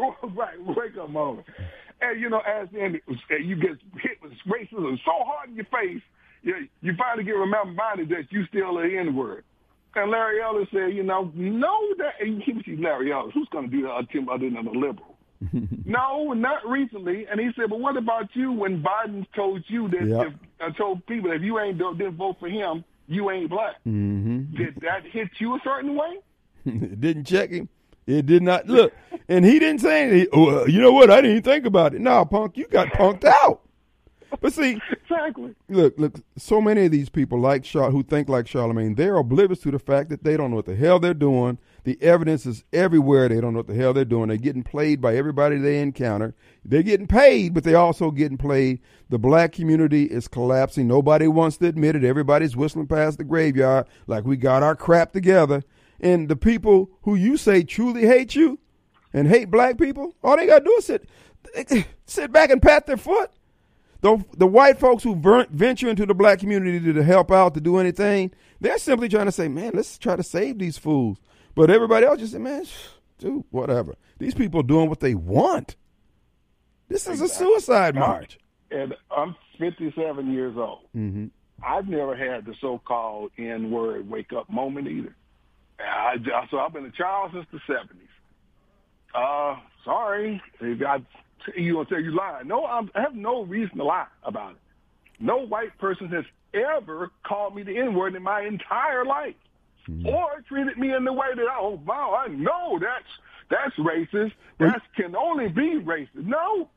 [0.34, 1.46] right, wake up moment.
[2.00, 3.00] And you know, as in
[3.42, 6.02] you get hit with racism so hard in your face,
[6.42, 9.44] you, you finally get reminded that you still an N word.
[9.94, 13.32] And Larry Ellis said, you know, no, that and he was Larry Ellis.
[13.34, 15.16] Who's going to do that to him other than a liberal?
[15.84, 17.26] no, not recently.
[17.26, 20.26] And he said, but what about you when Biden told you that Yep.
[20.26, 23.76] if uh, told people if you ain't didn't vote for him, you ain't black?
[23.86, 24.56] Mm-hmm.
[24.56, 26.18] Did that hit you a certain way?
[26.66, 27.68] it didn't check him.
[28.10, 28.92] It did not look,
[29.28, 30.28] and he didn't say anything.
[30.34, 31.10] Uh, you know what?
[31.10, 32.00] I didn't even think about it.
[32.00, 33.62] Nah, punk, you got punked out.
[34.40, 35.56] But see, Exactly.
[35.68, 36.14] look, look.
[36.38, 39.78] So many of these people like Char- who think like Charlamagne, they're oblivious to the
[39.80, 41.58] fact that they don't know what the hell they're doing.
[41.82, 43.28] The evidence is everywhere.
[43.28, 44.28] They don't know what the hell they're doing.
[44.28, 46.36] They're getting played by everybody they encounter.
[46.64, 48.78] They're getting paid, but they're also getting played.
[49.08, 50.86] The black community is collapsing.
[50.86, 52.04] Nobody wants to admit it.
[52.04, 55.64] Everybody's whistling past the graveyard like we got our crap together.
[56.00, 58.58] And the people who you say truly hate you
[59.12, 61.08] and hate black people, all they gotta do is sit
[62.06, 63.30] sit back and pat their foot.
[64.02, 65.14] The, the white folks who
[65.50, 69.26] venture into the black community to, to help out, to do anything, they're simply trying
[69.26, 71.18] to say, man, let's try to save these fools.
[71.54, 72.72] But everybody else just say, man, sh-
[73.18, 73.94] dude, whatever.
[74.18, 75.76] These people are doing what they want.
[76.88, 78.38] This is a suicide march.
[78.70, 80.86] and I'm 57 years old.
[80.96, 81.26] Mm-hmm.
[81.62, 85.14] I've never had the so-called N-word wake-up moment either.
[85.80, 86.16] I,
[86.50, 87.96] so I've been a child since the 70s.
[89.14, 90.98] Uh, sorry, if I,
[91.56, 92.46] you gonna tell you lying?
[92.48, 94.58] No, I'm, I have no reason to lie about it.
[95.18, 99.34] No white person has ever called me the N-word in my entire life,
[100.04, 103.04] or treated me in the way that I, oh wow, I know that's
[103.50, 104.32] that's racist.
[104.58, 106.08] That can only be racist.
[106.14, 106.68] No,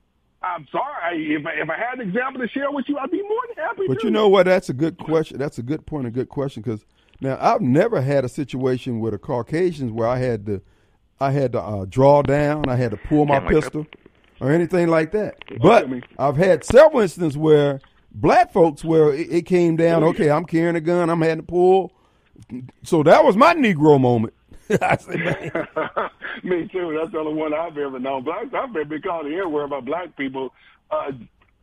[0.42, 1.36] I'm sorry.
[1.36, 3.64] If I, if I had an example to share with you, I'd be more than
[3.64, 3.84] happy.
[3.88, 4.46] But you know what?
[4.46, 5.38] That's a good question.
[5.38, 6.64] That's a good point, a good question.
[6.64, 6.86] Because
[7.24, 10.62] now I've never had a situation with a Caucasians where I had to,
[11.20, 13.54] I had to uh, draw down, I had to pull my like that.
[13.54, 13.88] pistol,
[14.40, 15.36] or anything like that.
[15.62, 15.88] But.
[16.20, 17.80] I've had several instances where
[18.14, 20.04] black folks where it, it came down.
[20.04, 21.10] Okay, I'm carrying a gun.
[21.10, 21.94] I'm having to pull.
[22.84, 24.34] So that was my Negro moment.
[24.82, 25.68] I said, man,
[26.44, 26.98] Me too.
[26.98, 28.24] That's the only one I've ever known.
[28.24, 30.54] Black, I've been called the N-word by black people.
[30.90, 31.12] Uh,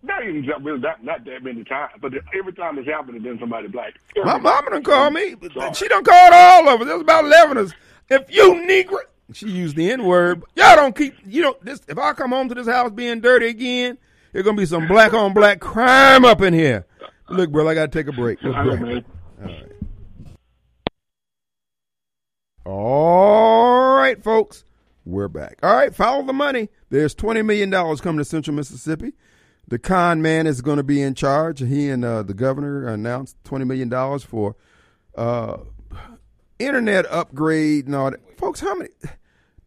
[0.02, 3.24] not even that- really not, not that many times, but every time it's happened, it's
[3.24, 3.94] been somebody black.
[4.16, 5.34] my Every- mama done called me.
[5.54, 5.74] Sorry.
[5.74, 6.86] She done called all of us.
[6.86, 7.72] There's about eleven of us.
[8.08, 8.98] If you Negro,
[9.32, 10.42] she used the N word.
[10.56, 11.14] Y'all don't keep.
[11.26, 11.80] You know this.
[11.88, 13.98] If I come home to this house being dirty again,
[14.32, 16.86] there's gonna be some black on black crime up in here.
[17.28, 18.38] Look, bro, I gotta take a break.
[18.42, 19.04] Let's I know, break.
[19.38, 19.64] man.
[22.66, 24.64] All right, folks,
[25.04, 25.58] we're back.
[25.62, 26.68] All right, follow the money.
[26.90, 29.12] There's twenty million dollars coming to Central Mississippi.
[29.70, 31.60] The con man is going to be in charge.
[31.60, 34.56] He and uh, the governor announced twenty million dollars for
[35.16, 35.58] uh,
[36.58, 38.20] internet upgrade and all that.
[38.36, 38.90] Folks, how many?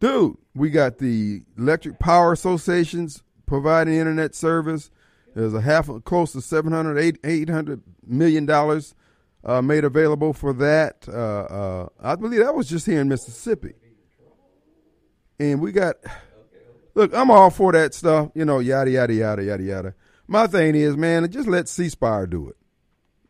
[0.00, 4.90] Dude, we got the Electric Power Associations providing internet service.
[5.34, 8.94] There's a half, of, close to 700, 800 million dollars
[9.42, 11.08] uh, made available for that.
[11.08, 13.72] Uh, uh, I believe that was just here in Mississippi.
[15.38, 15.96] And we got,
[16.94, 19.94] look, I'm all for that stuff, you know, yada, yada, yada, yada, yada.
[20.26, 22.56] My thing is, man, just let C Spire do it.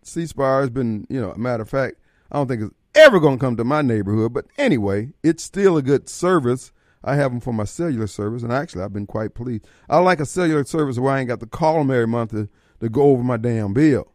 [0.02, 1.96] C Spire has been, you know, a matter of fact,
[2.30, 4.32] I don't think it's ever going to come to my neighborhood.
[4.32, 6.72] But anyway, it's still a good service.
[7.02, 9.66] I have them for my cellular service, and actually, I've been quite pleased.
[9.90, 12.48] I like a cellular service where I ain't got to call them every month to,
[12.80, 14.10] to go over my damn bill.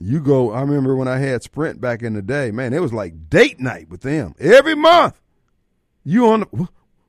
[0.00, 2.92] You go, I remember when I had Sprint back in the day, man, it was
[2.92, 5.20] like date night with them every month.
[6.02, 6.68] You on the,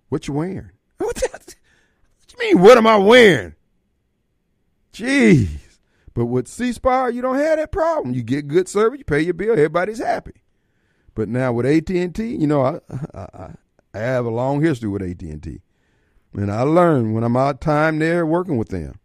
[0.10, 0.70] what you wearing?
[1.08, 1.56] What, the- what
[2.32, 3.56] you mean, what am I wearing?
[4.94, 5.50] Jeez.
[6.14, 8.14] But with C Spire, you don't have that problem.
[8.14, 10.34] You get good service, you pay your bill, everybody's happy.
[11.16, 12.80] But now with AT and T, you know, I,
[13.14, 13.54] I
[13.96, 15.62] I have a long history with AT and T,
[16.34, 19.00] and I learned when I'm out time there working with them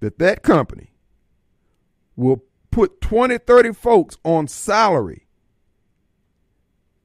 [0.00, 0.92] that that company
[2.16, 5.26] will put 20, 30 folks on salary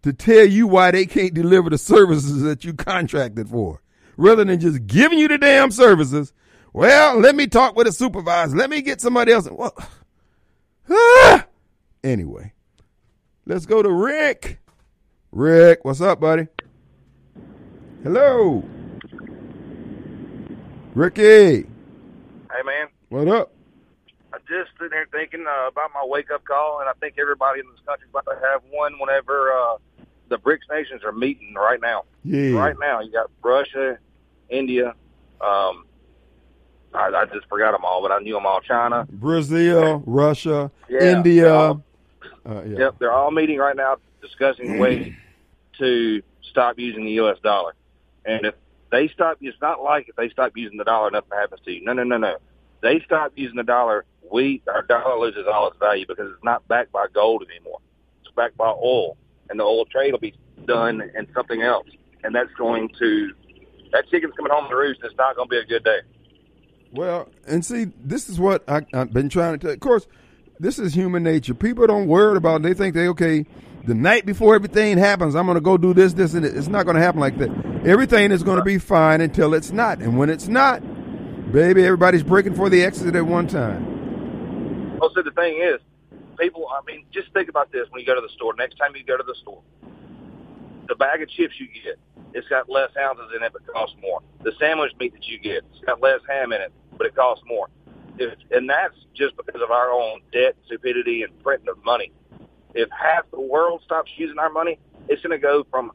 [0.04, 3.82] to tell you why they can't deliver the services that you contracted for,
[4.18, 6.34] rather than just giving you the damn services.
[6.74, 8.56] Well, let me talk with a supervisor.
[8.56, 9.48] Let me get somebody else.
[9.50, 9.74] Well,
[10.90, 11.46] ah!
[12.04, 12.54] Anyway,
[13.46, 14.60] let's go to Rick.
[15.32, 16.48] Rick, what's up, buddy?
[18.04, 18.64] Hello.
[20.94, 21.68] Ricky,
[22.58, 23.52] Hey man, what up?
[24.34, 27.60] I just sitting here thinking uh, about my wake up call, and I think everybody
[27.60, 29.78] in this country is about to have one whenever uh,
[30.30, 32.06] the BRICS nations are meeting right now.
[32.24, 32.58] Yeah.
[32.58, 34.00] Right now, you got Russia,
[34.50, 34.90] India.
[35.42, 35.86] Um,
[36.94, 38.62] I, I just forgot them all, but I knew them all.
[38.62, 39.08] China.
[39.12, 41.44] Brazil, Russia, Yeah, India.
[41.44, 41.84] they're all-
[42.46, 42.78] uh, yeah.
[42.80, 45.14] Yep, they're all meeting right now discussing ways
[45.80, 47.38] to stop using the U.S.
[47.44, 47.74] dollar.
[48.26, 48.56] And if
[48.90, 51.84] they stop, it's not like if they stop using the dollar, nothing happens to you.
[51.84, 52.38] No, no, no, no.
[52.82, 56.66] They stop using the dollar, we our dollar loses all its value because it's not
[56.70, 57.80] backed by gold anymore.
[58.24, 59.18] It's backed by oil,
[59.50, 61.88] and the oil trade will be done in something else,
[62.24, 63.34] and that's going to
[63.92, 65.02] that chicken's coming home to roost.
[65.04, 66.00] It's not going to be a good day.
[66.94, 69.74] Well, and see, this is what I, I've been trying to tell.
[69.74, 70.08] Of course,
[70.60, 71.54] this is human nature.
[71.54, 72.62] People don't worry about.
[72.62, 72.64] It.
[72.64, 73.46] They think they okay.
[73.86, 76.58] The night before everything happens, I'm going to go do this, this, and it.
[76.58, 77.50] it's not going to happen like that.
[77.86, 80.82] Everything is going to be fine until it's not, and when it's not,
[81.54, 85.00] baby, everybody's breaking for the exit at one time.
[85.02, 85.80] Also, the thing is,
[86.38, 86.68] people.
[86.68, 88.54] I mean, just think about this when you go to the store.
[88.58, 89.62] Next time you go to the store,
[90.88, 92.00] the bag of chips you get,
[92.34, 94.22] it's got less ounces in it, but costs more.
[94.44, 97.44] The sandwich meat that you get, it's got less ham in it, but it costs
[97.48, 97.68] more.
[98.18, 102.12] If, and that's just because of our own debt, stupidity, and printing of money.
[102.74, 105.92] If half the world stops using our money, it's going to go from,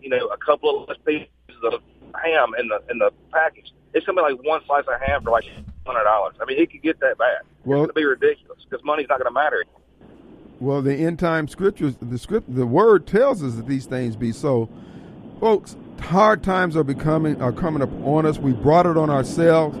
[0.00, 1.28] you know, a couple of less pieces
[1.64, 1.80] of
[2.24, 3.72] ham in the in the package.
[3.94, 5.44] It's going to be like one slice of ham for like
[5.86, 6.34] hundred dollars.
[6.40, 7.42] I mean, it could get that bad.
[7.64, 9.64] Well- it's going to be ridiculous because money's not going to matter.
[10.58, 14.32] Well, the end time scriptures, the script, the word tells us that these things be
[14.32, 14.70] so.
[15.38, 18.38] Folks, hard times are becoming are coming up on us.
[18.38, 19.76] We brought it on ourselves.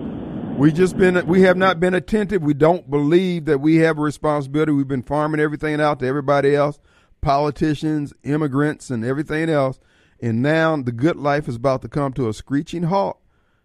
[0.58, 2.42] We just been we have not been attentive.
[2.42, 4.72] We don't believe that we have a responsibility.
[4.72, 6.78] We've been farming everything out to everybody else,
[7.20, 9.78] politicians, immigrants, and everything else.
[10.20, 13.18] And now the good life is about to come to a screeching halt.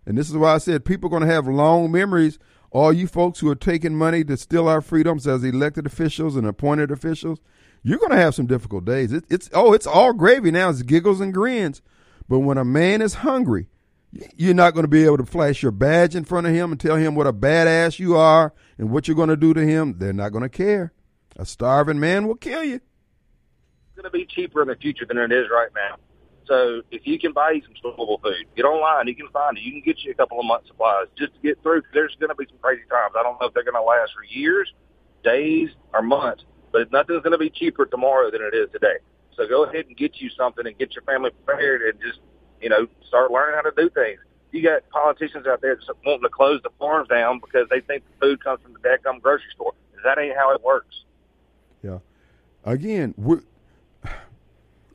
[0.06, 2.40] And this is why I said people are going to have long memories.
[2.72, 6.48] All you folks who are taking money to steal our freedoms as elected officials and
[6.48, 7.40] appointed officials,
[7.84, 9.12] you're going to have some difficult days.
[9.12, 10.70] It, it's oh, it's all gravy now.
[10.70, 11.82] It's giggles and grins.
[12.30, 13.68] But when a man is hungry,
[14.38, 16.80] you're not going to be able to flash your badge in front of him and
[16.80, 19.98] tell him what a badass you are and what you're going to do to him.
[19.98, 20.94] They're not going to care.
[21.36, 22.76] A starving man will kill you.
[22.76, 25.98] It's going to be cheaper in the future than it is right now.
[26.52, 29.08] So if you can buy you some storeable food, get online.
[29.08, 29.64] You can find it.
[29.64, 31.84] You can get you a couple of months' supplies just to get through.
[31.94, 33.14] There's going to be some crazy times.
[33.18, 34.70] I don't know if they're going to last for years,
[35.24, 38.98] days, or months, but nothing's going to be cheaper tomorrow than it is today.
[39.38, 42.20] So go ahead and get you something and get your family prepared and just,
[42.62, 44.20] you know, start learning how to do things.
[44.52, 48.04] You got politicians out there that's wanting to close the farms down because they think
[48.04, 49.72] the food comes from the dadgum grocery store.
[50.04, 51.06] That ain't how it works.
[51.82, 52.00] Yeah.
[52.66, 53.40] Again, we're,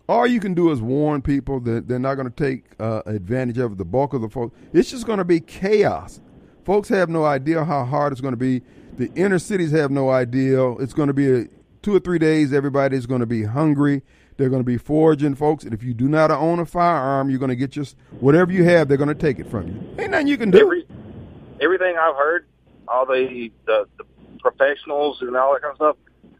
[0.09, 3.59] all you can do is warn people that they're not going to take uh, advantage
[3.59, 4.57] of the bulk of the folks.
[4.73, 6.21] It's just going to be chaos.
[6.65, 8.63] Folks have no idea how hard it's going to be.
[8.97, 10.73] The inner cities have no idea.
[10.75, 11.45] It's going to be a,
[11.83, 12.53] two or three days.
[12.53, 14.03] Everybody's going to be hungry.
[14.37, 15.65] They're going to be foraging, folks.
[15.65, 17.87] And if you do not own a firearm, you're going to get your
[18.21, 18.89] whatever you have.
[18.89, 19.95] They're going to take it from you.
[19.99, 20.61] Ain't nothing you can do.
[20.61, 20.87] Every,
[21.61, 22.47] everything I've heard,
[22.89, 24.05] all the, the the
[24.41, 25.97] professionals and all that kind of stuff,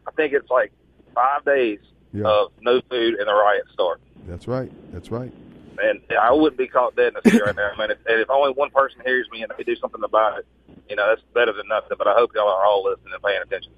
[0.07, 0.71] I think it's like
[1.15, 1.79] five days
[2.17, 2.27] Yeah.
[2.27, 4.01] of no food and the riot start.
[4.27, 4.71] That's right.
[4.91, 5.31] That's right.
[5.79, 7.69] And I wouldn't be caught dead in the street right now.
[7.75, 10.47] I mean, if, if only one person hears me and they do something about it,
[10.89, 11.95] you know, that's better than nothing.
[11.97, 13.71] But I hope y'all are all listening and paying attention.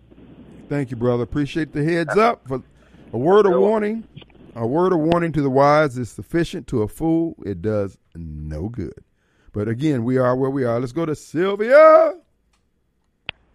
[0.70, 1.24] Thank you, brother.
[1.24, 2.48] Appreciate the heads up.
[2.48, 2.64] For
[3.12, 4.08] a word of warning,
[4.56, 6.68] a word of warning to the wise is sufficient.
[6.68, 9.04] To a fool, it does no good.
[9.52, 10.80] But again, we are where we are.
[10.80, 12.14] Let's go to Sylvia.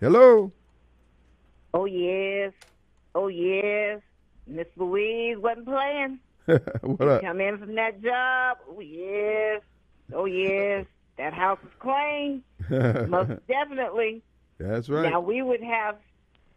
[0.00, 0.52] Hello.
[1.72, 2.52] Oh yes,
[3.14, 4.00] oh yes.
[4.46, 6.18] Miss Louise wasn't playing.
[6.82, 7.22] what up?
[7.22, 8.58] Come in from that job.
[8.70, 9.62] Oh yes,
[10.12, 10.86] oh yes.
[11.16, 12.42] That house is clean,
[13.08, 14.22] most definitely.
[14.58, 15.08] That's right.
[15.10, 15.96] Now we would have,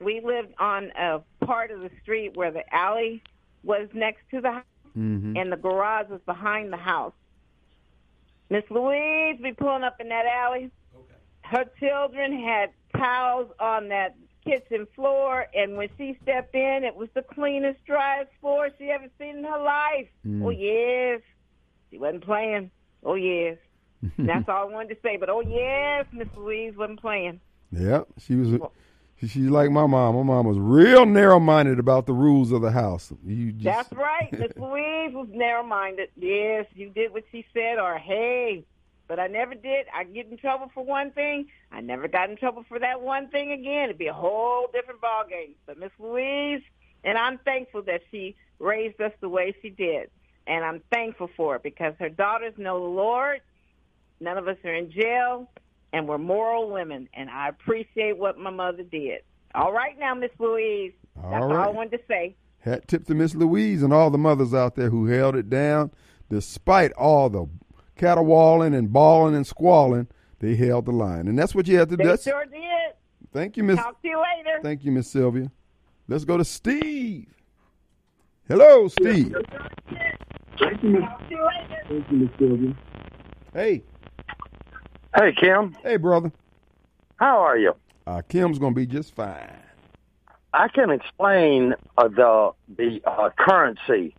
[0.01, 3.21] we lived on a part of the street where the alley
[3.63, 4.63] was next to the house,
[4.97, 5.39] Mhm.
[5.39, 7.13] and the garage was behind the house.
[8.49, 10.71] Miss Louise be pulling up in that alley.
[11.41, 14.15] Her children had towels on that
[14.47, 19.07] kitchen floor, and when she stepped in, it was the cleanest, driest floor she ever
[19.19, 20.07] seen in her life.
[20.25, 20.43] Mm.
[20.45, 21.21] Oh yes,
[21.91, 22.71] she wasn't playing.
[23.03, 23.57] Oh yes,
[24.17, 25.17] that's all I wanted to say.
[25.17, 27.39] But oh yes, Miss Louise wasn't playing.
[27.71, 28.07] Yep.
[28.19, 28.59] She was.
[29.19, 30.15] She, she's like my mom.
[30.15, 33.11] My mom was real narrow-minded about the rules of the house.
[33.25, 34.31] You just, That's right.
[34.31, 36.09] Miss Louise was narrow-minded.
[36.15, 38.63] Yes, you did what she said, or hey.
[39.07, 39.85] But I never did.
[39.93, 41.47] I get in trouble for one thing.
[41.71, 43.85] I never got in trouble for that one thing again.
[43.85, 45.53] It'd be a whole different ballgame.
[45.65, 46.61] But Miss Louise,
[47.03, 50.09] and I'm thankful that she raised us the way she did.
[50.45, 53.41] And I'm thankful for it because her daughters know the Lord.
[54.19, 55.49] None of us are in jail.
[55.93, 59.21] and we're moral women, and I appreciate what my mother did.
[59.55, 60.93] All right, now, Miss Louise.
[61.21, 62.35] All That's all I wanted to say.
[62.59, 65.91] Hat tip to Miss Louise and all the mothers out there who held it down
[66.29, 67.47] despite all the
[67.97, 70.07] caterwauling and bawling and squalling.
[70.39, 72.03] They held the line, and that's what you have to do.
[72.03, 72.93] They That's- sure did.
[73.33, 73.77] Thank you, Miss.
[73.77, 74.59] Talk to you later.
[74.61, 75.51] Thank you, Miss Sylvia.
[76.07, 77.25] Let's go to Steve.
[78.47, 79.33] Hello, Steve.
[79.33, 81.47] Talk to you
[81.99, 82.75] later.
[83.53, 83.83] Hey,
[85.15, 85.73] Hey, Kim.
[85.83, 86.31] hey, brother.
[87.17, 87.73] How are you?
[88.05, 89.51] Uh, Kim's gonna be just fine.
[90.53, 94.15] I can explain uh, the the uh, currency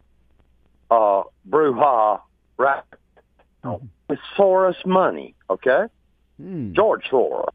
[0.90, 2.20] uh, brouhaha
[2.58, 2.82] right.
[4.08, 5.86] It's Soros money, okay?
[6.40, 6.72] Hmm.
[6.72, 7.48] George Soros.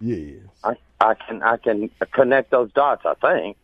[0.00, 0.40] Yes.
[0.64, 3.02] I, I can I can connect those dots.
[3.04, 3.56] I think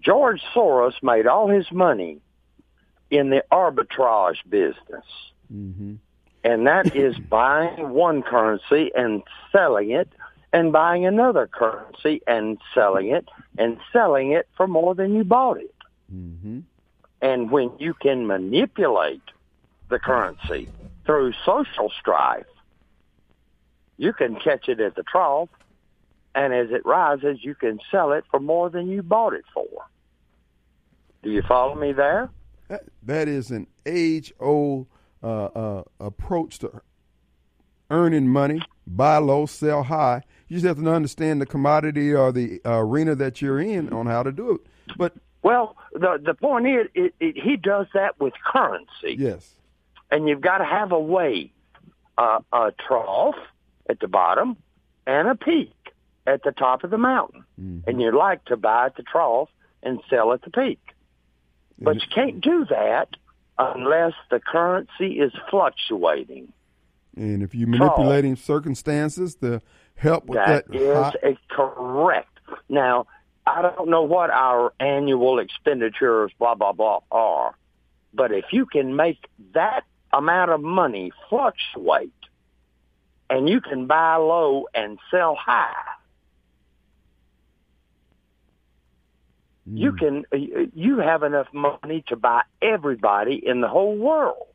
[0.00, 2.18] George Soros made all his money
[3.10, 5.04] in the arbitrage business,
[5.50, 5.94] hmm
[6.44, 10.08] and that is buying one currency and selling it,
[10.52, 13.26] and buying another currency and selling it,
[13.58, 15.74] and selling it for more than you bought it.
[16.10, 16.60] hmm
[17.22, 19.22] And when you can manipulate
[19.88, 20.68] the currency
[21.04, 22.46] through social strife,
[23.96, 25.48] you can catch it at the trough,
[26.34, 29.66] and as it rises, you can sell it for more than you bought it for.
[31.22, 32.28] Do you follow me there?
[32.68, 34.86] That, that is an age-old
[35.22, 36.80] uh, uh, approach to
[37.90, 38.60] earning money.
[38.86, 40.22] Buy low, sell high.
[40.48, 44.06] You just have to understand the commodity or the uh, arena that you're in on
[44.06, 44.60] how to do it.
[44.96, 49.16] But Well, the the point is, it, it, he does that with currency.
[49.18, 49.54] yes,
[50.10, 51.52] and you've got to have a way,
[52.18, 53.34] uh, a trough
[53.88, 54.56] at the bottom
[55.06, 55.72] and a peak
[56.26, 57.44] at the top of the mountain.
[57.86, 59.48] And you like to buy at the trough
[59.82, 60.80] and sell at the peak.
[61.78, 63.08] But you can't do that
[63.58, 66.52] unless the currency is fluctuating.
[67.16, 69.62] and if you're manipulating circumstances to
[69.94, 72.38] help with that, That is high- a correct.
[72.68, 73.06] Now,
[73.46, 77.54] I don't know what our annual expenditures, blah, blah, blah, are,
[78.12, 79.18] but if you can make
[79.54, 79.84] that
[80.16, 82.10] amount of money fluctuate
[83.28, 85.74] and you can buy low and sell high,
[89.66, 90.24] you can
[90.74, 94.46] you have enough money to buy everybody in the whole world.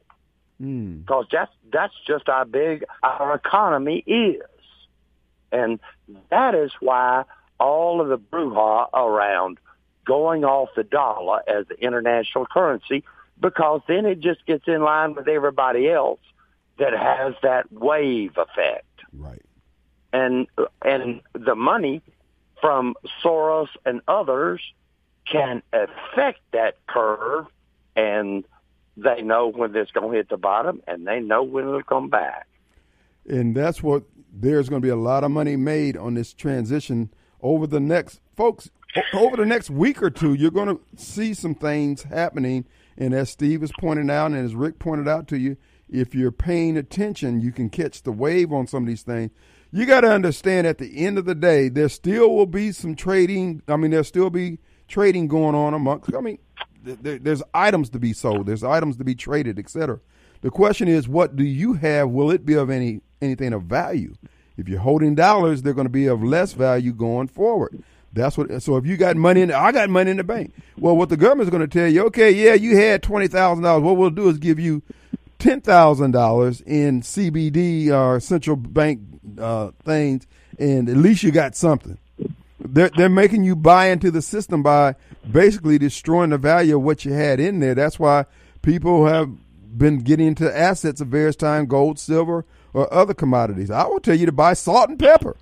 [0.62, 1.01] Mm.
[1.01, 4.43] because that's that's just how big our economy is,
[5.51, 5.80] and
[6.30, 7.24] that is why
[7.59, 9.57] all of the brouhaha around
[10.05, 13.03] going off the dollar as the international currency,
[13.42, 16.20] because then it just gets in line with everybody else
[16.78, 19.42] that has that wave effect, right.
[20.14, 20.48] and
[20.84, 22.02] and the money
[22.62, 24.62] from Soros and others
[25.26, 27.48] can affect that curve
[27.96, 28.46] and
[28.98, 32.10] they know when it's going to hit the bottom and they know when it'll come
[32.10, 32.48] back.
[33.28, 37.12] and that's what there's going to be a lot of money made on this transition
[37.42, 38.70] over the next folks
[39.14, 42.66] over the next week or two you're going to see some things happening
[42.98, 45.58] and as steve is pointing out and as rick pointed out to you
[45.89, 49.32] if you're paying attention you can catch the wave on some of these things
[49.72, 52.96] you got to understand at the end of the day there still will be some
[52.96, 56.38] trading i mean there'll still be trading going on amongst i mean
[56.84, 60.00] there, there's items to be sold there's items to be traded etc
[60.42, 62.10] the question is, what do you have?
[62.10, 64.16] Will it be of any anything of value?
[64.58, 67.84] If you're holding dollars, they're going to be of less value going forward.
[68.14, 68.62] That's what.
[68.62, 70.53] So if you got money in, I got money in the bank.
[70.78, 73.84] Well, what the government's going to tell you, okay, yeah, you had twenty thousand dollars.
[73.84, 74.82] What we'll do is give you
[75.39, 79.01] ten thousand dollars in CBD or central bank
[79.39, 80.28] uh, things,
[80.59, 81.97] and at least you got something.
[82.59, 84.95] They're they're making you buy into the system by
[85.30, 87.76] basically destroying the value of what you had in there.
[87.76, 88.26] That's why
[88.62, 89.30] people have
[89.78, 93.72] been getting into assets of various time, gold, silver, or other commodities.
[93.72, 95.38] I will tell you to buy salt and pepper.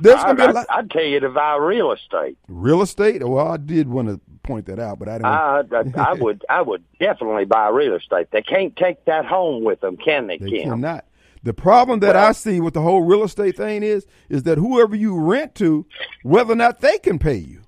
[0.00, 2.36] There's to be a I'd, lot I'd tell you to buy real estate.
[2.48, 3.26] real estate.
[3.26, 5.26] Well, I did want to point that out, but I didn't.
[5.26, 5.62] I,
[6.00, 8.28] I, I would I would definitely buy real estate.
[8.30, 10.68] They can't take that home with them, can they, They Kim?
[10.70, 11.04] cannot.
[11.44, 14.94] The problem that I see with the whole real estate thing is, is that whoever
[14.94, 15.86] you rent to,
[16.22, 17.62] whether or not they can pay you.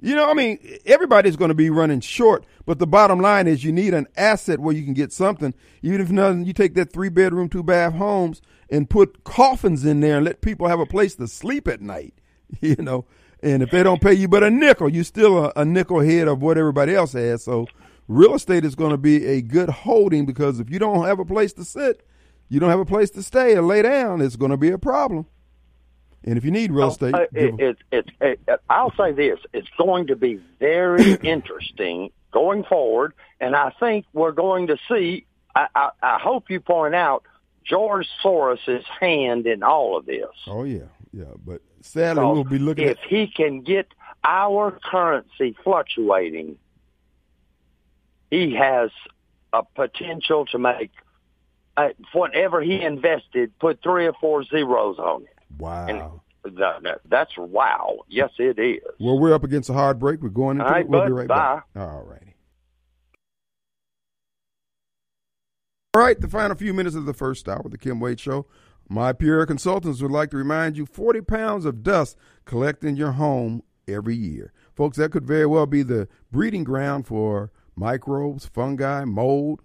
[0.00, 3.62] You know, I mean, everybody's going to be running short, but the bottom line is
[3.62, 5.52] you need an asset where you can get something.
[5.82, 8.40] Even if nothing, you take that three bedroom, two bath homes
[8.70, 12.14] and put coffins in there and let people have a place to sleep at night.
[12.60, 13.04] You know,
[13.44, 16.26] and if they don't pay you but a nickel, you're still a, a nickel head
[16.26, 17.44] of what everybody else has.
[17.44, 17.68] So,
[18.08, 21.24] real estate is going to be a good holding because if you don't have a
[21.24, 22.04] place to sit,
[22.48, 24.78] you don't have a place to stay or lay down, it's going to be a
[24.78, 25.26] problem.
[26.24, 29.70] And if you need real estate, Uh, it, it, it, it, I'll say this: it's
[29.78, 35.24] going to be very interesting going forward, and I think we're going to see.
[35.54, 37.24] I, I, I hope you point out
[37.70, 40.26] George Soros's hand in all of this.
[40.48, 40.80] Oh yeah,
[41.12, 41.24] yeah.
[41.46, 43.04] But sadly, So we'll be looking if at.
[43.08, 43.86] he can get
[44.24, 46.58] our currency fluctuating,
[48.30, 48.90] he has
[49.52, 50.90] a potential to make
[51.76, 55.28] uh, whatever he invested, put three or four zeros on it.
[55.58, 56.20] Wow.
[56.44, 57.98] That- that's wow.
[58.08, 58.82] Yes, it is.
[58.98, 60.22] Well, we're up against a hard break.
[60.22, 60.88] We're going into All right, it.
[60.90, 61.64] We'll be right back.
[61.76, 62.29] All righty.
[65.92, 68.46] All right, the final few minutes of the first hour of the Kim Wade Show.
[68.88, 73.10] My Pure Consultants would like to remind you 40 pounds of dust collect in your
[73.10, 74.52] home every year.
[74.72, 79.62] Folks, that could very well be the breeding ground for microbes, fungi, mold.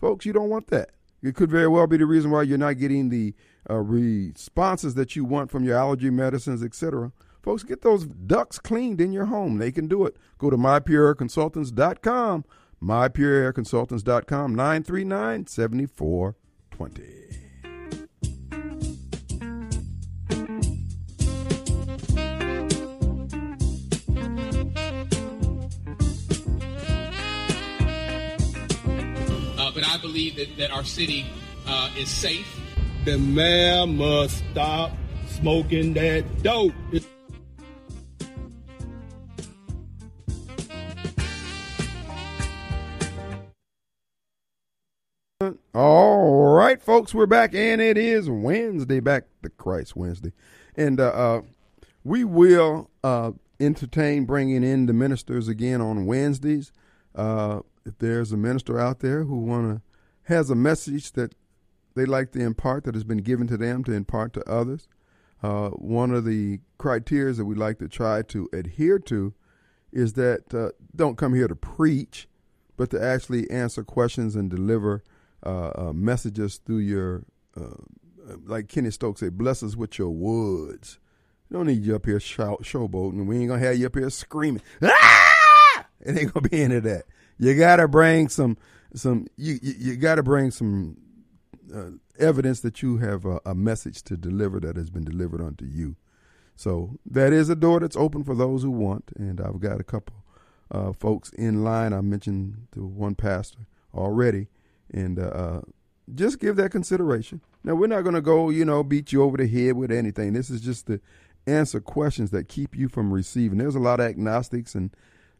[0.00, 0.90] Folks, you don't want that.
[1.22, 3.36] It could very well be the reason why you're not getting the
[3.70, 7.12] uh, responses that you want from your allergy medicines, etc.
[7.40, 9.58] Folks, get those ducts cleaned in your home.
[9.58, 10.16] They can do it.
[10.38, 12.44] Go to mypureconsultants.com,
[12.82, 17.18] mypureconsultants.com, 939 7420.
[29.58, 31.26] Uh, but I believe that, that our city
[31.66, 32.46] uh, is safe.
[33.04, 34.92] The mayor must stop
[35.28, 36.72] smoking that dope.
[45.80, 50.32] All right, folks, we're back, and it is Wednesday, back to Christ Wednesday,
[50.74, 51.42] and uh, uh,
[52.02, 56.72] we will uh, entertain bringing in the ministers again on Wednesdays.
[57.14, 59.80] Uh, if there's a minister out there who wanna
[60.24, 61.36] has a message that
[61.94, 64.88] they like to impart that has been given to them to impart to others,
[65.44, 69.32] uh, one of the criteria that we like to try to adhere to
[69.92, 72.26] is that uh, don't come here to preach,
[72.76, 75.04] but to actually answer questions and deliver
[75.44, 77.24] uh, uh, messages through your,
[77.58, 77.76] uh,
[78.44, 80.98] like Kenny Stokes said, bless us with your words.
[81.48, 83.26] We don't need you up here shout, showboating.
[83.26, 84.62] We ain't gonna have you up here screaming.
[84.82, 85.86] Ah!
[86.00, 87.04] It ain't gonna be any of that.
[87.38, 88.56] You gotta bring some,
[88.94, 89.26] some.
[89.36, 90.98] You you, you gotta bring some
[91.74, 95.64] uh, evidence that you have a, a message to deliver that has been delivered unto
[95.64, 95.96] you.
[96.56, 99.84] So that is a door that's open for those who want, and I've got a
[99.84, 100.24] couple
[100.70, 101.92] uh, folks in line.
[101.92, 103.60] I mentioned to one pastor
[103.94, 104.48] already,
[104.92, 105.60] and uh, uh,
[106.14, 107.40] just give that consideration.
[107.64, 110.32] Now we're not going to go, you know, beat you over the head with anything.
[110.32, 111.00] This is just to
[111.46, 113.58] answer questions that keep you from receiving.
[113.58, 114.90] There's a lot of agnostics, and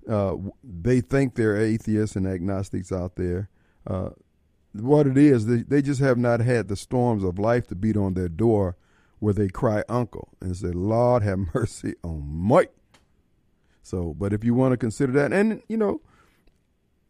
[0.09, 3.49] uh, they think they're atheists and agnostics out there.
[3.86, 4.11] Uh,
[4.72, 7.96] what it is, they, they just have not had the storms of life to beat
[7.96, 8.76] on their door
[9.18, 12.72] where they cry uncle and say, Lord have mercy on Mike.
[13.82, 16.01] So, but if you want to consider that, and you know,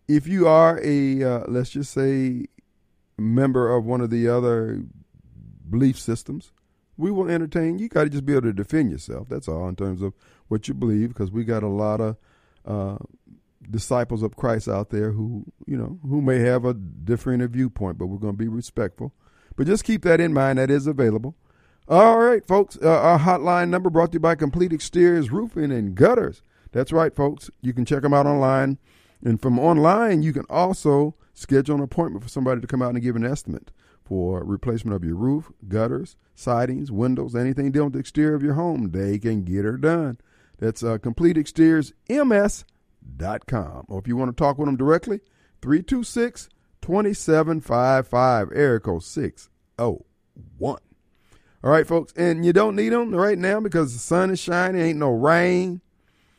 [0.08, 2.46] if you are a, uh, let's just say,
[3.18, 4.82] member of one of the other
[5.68, 6.52] belief systems,
[6.96, 7.78] we will entertain.
[7.78, 9.28] You got to just be able to defend yourself.
[9.28, 10.14] That's all in terms of
[10.48, 12.16] what you believe, because we got a lot of
[12.64, 12.96] uh,
[13.70, 18.06] disciples of Christ out there who, you know, who may have a different viewpoint, but
[18.06, 19.12] we're going to be respectful.
[19.56, 20.58] But just keep that in mind.
[20.58, 21.36] That is available.
[21.88, 22.78] All right, folks.
[22.82, 26.42] Uh, our hotline number brought to you by Complete Exteriors Roofing and Gutters.
[26.72, 27.50] That's right, folks.
[27.60, 28.78] You can check them out online.
[29.24, 33.02] And from online, you can also schedule an appointment for somebody to come out and
[33.02, 33.70] give an estimate
[34.04, 38.54] for replacement of your roof, gutters, sidings, windows, anything dealing with the exterior of your
[38.54, 38.92] home.
[38.92, 40.18] They can get her done.
[40.58, 43.84] That's uh, CompleteExteriorsMS.com.
[43.88, 45.20] Or if you want to talk with them directly,
[45.62, 46.48] 326
[46.80, 49.50] 2755, area code 601.
[50.60, 50.78] All
[51.70, 52.12] right, folks.
[52.16, 55.80] And you don't need them right now because the sun is shining, ain't no rain.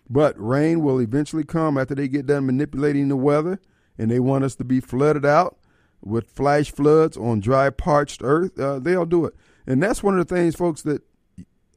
[0.10, 3.60] But rain will eventually come after they get done manipulating the weather
[3.97, 5.57] and they want us to be flooded out
[6.01, 8.57] with flash floods on dry, parched earth.
[8.60, 9.36] Uh, they'll do it.
[9.68, 11.03] And that's one of the things, folks, that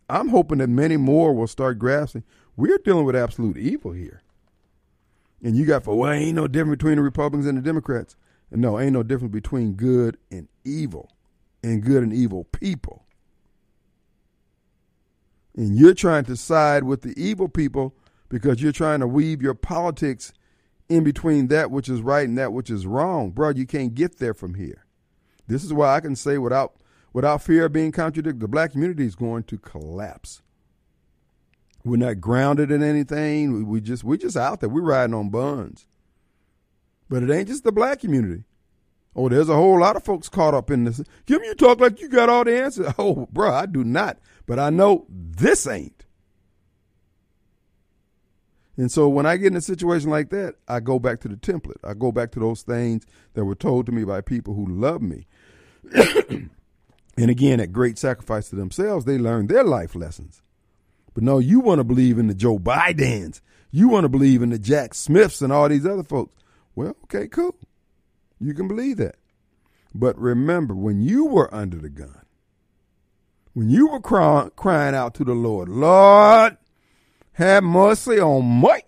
[0.08, 2.24] I'm hoping that many more will start grasping.
[2.56, 4.22] We're dealing with absolute evil here.
[5.42, 8.16] And you got for, well, ain't no difference between the Republicans and the Democrats.
[8.50, 11.10] And no, ain't no difference between good and evil
[11.62, 13.04] and good and evil people.
[15.56, 17.94] And you're trying to side with the evil people
[18.32, 20.32] because you're trying to weave your politics
[20.88, 23.30] in between that which is right and that which is wrong.
[23.30, 24.86] Bro, you can't get there from here.
[25.46, 26.76] This is why I can say without
[27.12, 30.40] without fear of being contradicted, the black community is going to collapse.
[31.84, 33.52] We're not grounded in anything.
[33.52, 34.70] We, we just we just out there.
[34.70, 35.86] We're riding on buns.
[37.10, 38.44] But it ain't just the black community.
[39.14, 41.02] Oh, there's a whole lot of folks caught up in this.
[41.26, 42.94] Kim, you talk like you got all the answers.
[42.98, 44.18] Oh, bro, I do not.
[44.46, 46.01] But I know this ain't.
[48.76, 51.36] And so when I get in a situation like that, I go back to the
[51.36, 51.76] template.
[51.84, 55.02] I go back to those things that were told to me by people who love
[55.02, 55.26] me.
[57.16, 60.42] And again, at great sacrifice to themselves, they learned their life lessons.
[61.14, 63.40] But no, you want to believe in the Joe Bidens.
[63.70, 66.34] You want to believe in the Jack Smiths and all these other folks.
[66.74, 67.54] Well, okay, cool.
[68.40, 69.16] You can believe that.
[69.94, 72.22] But remember, when you were under the gun,
[73.52, 76.56] when you were cry- crying out to the Lord, Lord,
[77.32, 78.86] have mercy on Mike.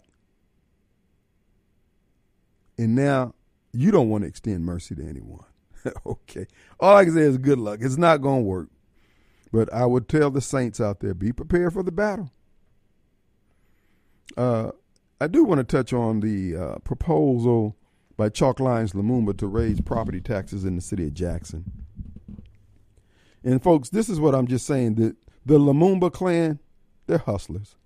[2.78, 3.34] And now
[3.72, 5.44] you don't want to extend mercy to anyone.
[6.06, 6.46] okay.
[6.80, 7.80] All I can say is good luck.
[7.82, 8.68] It's not going to work.
[9.52, 12.30] But I would tell the saints out there be prepared for the battle.
[14.36, 14.72] Uh,
[15.20, 17.76] I do want to touch on the uh, proposal
[18.16, 21.70] by Chalk Lines Lumumba to raise property taxes in the city of Jackson.
[23.44, 25.16] And folks, this is what I'm just saying that
[25.46, 26.58] the Lumumba clan,
[27.06, 27.76] they're hustlers.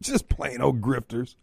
[0.00, 1.36] Just plain old grifters.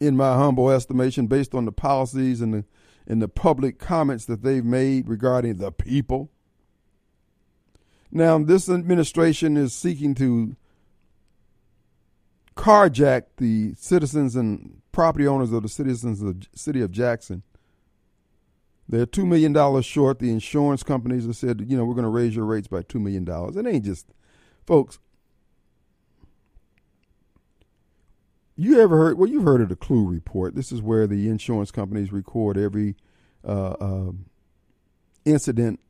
[0.00, 2.64] In my humble estimation, based on the policies and the
[3.06, 6.30] and the public comments that they've made regarding the people.
[8.10, 10.56] Now, this administration is seeking to
[12.56, 17.42] carjack the citizens and property owners of the citizens of the city of Jackson.
[18.88, 20.18] They're two million dollars short.
[20.18, 23.00] The insurance companies have said, you know, we're going to raise your rates by two
[23.00, 23.56] million dollars.
[23.56, 24.06] It ain't just,
[24.66, 24.98] folks.
[28.56, 29.18] You ever heard?
[29.18, 30.54] Well, you've heard of the CLUE report.
[30.54, 32.94] This is where the insurance companies record every
[33.44, 34.12] uh, uh,
[35.24, 35.80] incident,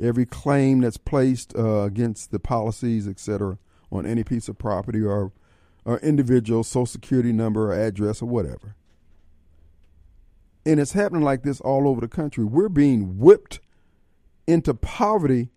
[0.00, 3.58] every claim that's placed uh, against the policies, etc.,
[3.92, 5.32] on any piece of property or
[5.84, 8.74] or individual social security number or address or whatever.
[10.66, 12.44] And it's happening like this all over the country.
[12.44, 13.60] We're being whipped
[14.46, 15.48] into poverty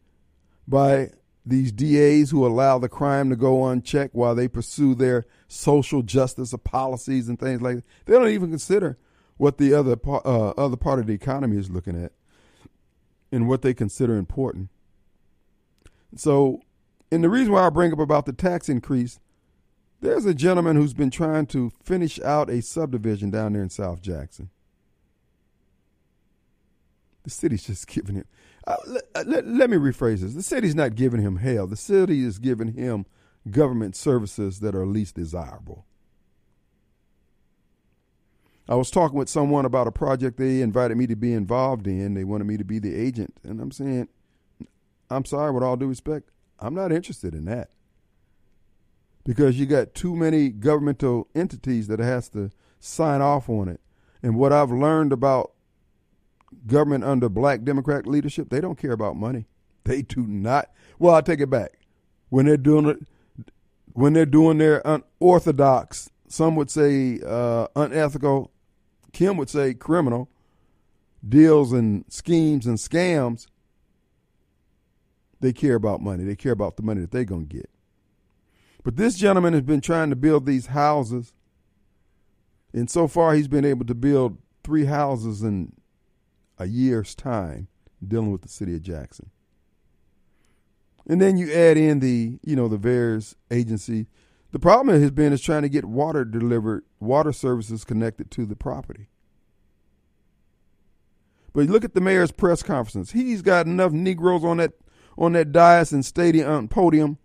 [0.67, 1.09] by
[1.45, 6.53] these DAs who allow the crime to go unchecked while they pursue their social justice
[6.63, 7.83] policies and things like that.
[8.05, 8.97] They don't even consider
[9.37, 12.11] what the other uh, other part of the economy is looking at
[13.31, 14.69] and what they consider important.
[16.15, 16.61] So,
[17.11, 19.19] and the reason why I bring up about the tax increase
[20.03, 24.01] there's a gentleman who's been trying to finish out a subdivision down there in South
[24.01, 24.49] Jackson.
[27.23, 28.25] The city's just giving him.
[28.67, 30.33] Uh, let, let, let, me rephrase this.
[30.33, 31.67] The city's not giving him hell.
[31.67, 33.05] The city is giving him
[33.49, 35.85] government services that are least desirable.
[38.67, 42.13] I was talking with someone about a project they invited me to be involved in.
[42.13, 43.33] They wanted me to be the agent.
[43.43, 44.07] And I'm saying,
[45.09, 46.29] I'm sorry, with all due respect,
[46.59, 47.71] I'm not interested in that
[49.25, 53.81] because you got too many governmental entities that has to sign off on it.
[54.21, 55.51] And what I've learned about
[56.67, 59.47] government under black Democrat leadership, they don't care about money.
[59.83, 60.69] They do not.
[60.99, 61.71] Well, I take it back.
[62.29, 63.05] When they're doing it,
[63.93, 68.51] when they're doing their unorthodox, some would say uh, unethical,
[69.11, 70.29] Kim would say criminal
[71.27, 73.47] deals and schemes and scams.
[75.39, 76.23] They care about money.
[76.23, 77.69] They care about the money that they're going to get.
[78.83, 81.33] But this gentleman has been trying to build these houses.
[82.73, 85.73] And so far, he's been able to build three houses in
[86.57, 87.67] a year's time
[88.05, 89.29] dealing with the city of Jackson.
[91.07, 94.07] And then you add in the, you know, the various agency.
[94.51, 98.55] The problem has been is trying to get water delivered, water services connected to the
[98.55, 99.09] property.
[101.53, 103.11] But look at the mayor's press conference.
[103.11, 104.73] He's got enough Negroes on that
[105.15, 107.19] on that dais and stadium uh, podium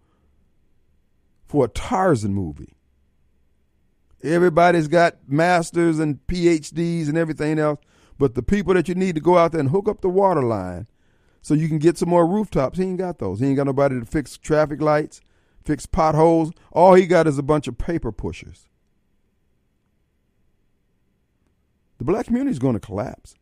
[1.46, 2.76] for a Tarzan movie.
[4.22, 7.78] Everybody's got masters and PhDs and everything else,
[8.18, 10.42] but the people that you need to go out there and hook up the water
[10.42, 10.86] line
[11.48, 13.40] so you can get some more rooftops, he ain't got those.
[13.40, 15.22] He ain't got nobody to fix traffic lights,
[15.64, 16.52] fix potholes.
[16.72, 18.68] All he got is a bunch of paper pushers.
[21.96, 23.34] The black community is going to collapse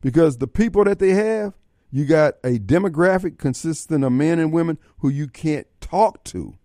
[0.00, 1.54] because the people that they have,
[1.90, 6.56] you got a demographic consisting of men and women who you can't talk to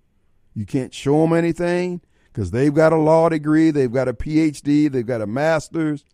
[0.53, 4.91] you can't show them anything because they've got a law degree, they've got a PhD,
[4.91, 6.05] they've got a master's,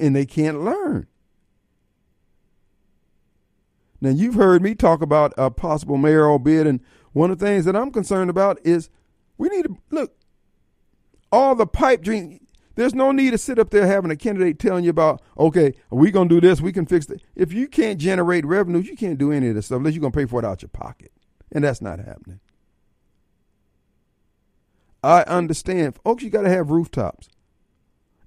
[0.00, 1.06] and they can't learn.
[4.00, 6.80] Now, you've heard me talk about a possible mayoral bid, and
[7.12, 8.88] one of the things that I'm concerned about is
[9.36, 10.14] we need to look,
[11.30, 12.46] all the pipe dream.
[12.76, 16.12] There's no need to sit up there having a candidate telling you about, okay, we're
[16.12, 17.22] going to do this, we can fix it.
[17.34, 20.12] If you can't generate revenues, you can't do any of this stuff unless you're going
[20.12, 21.12] to pay for it out your pocket.
[21.52, 22.40] And that's not happening.
[25.02, 25.98] I understand.
[26.04, 27.28] Folks, you got to have rooftops.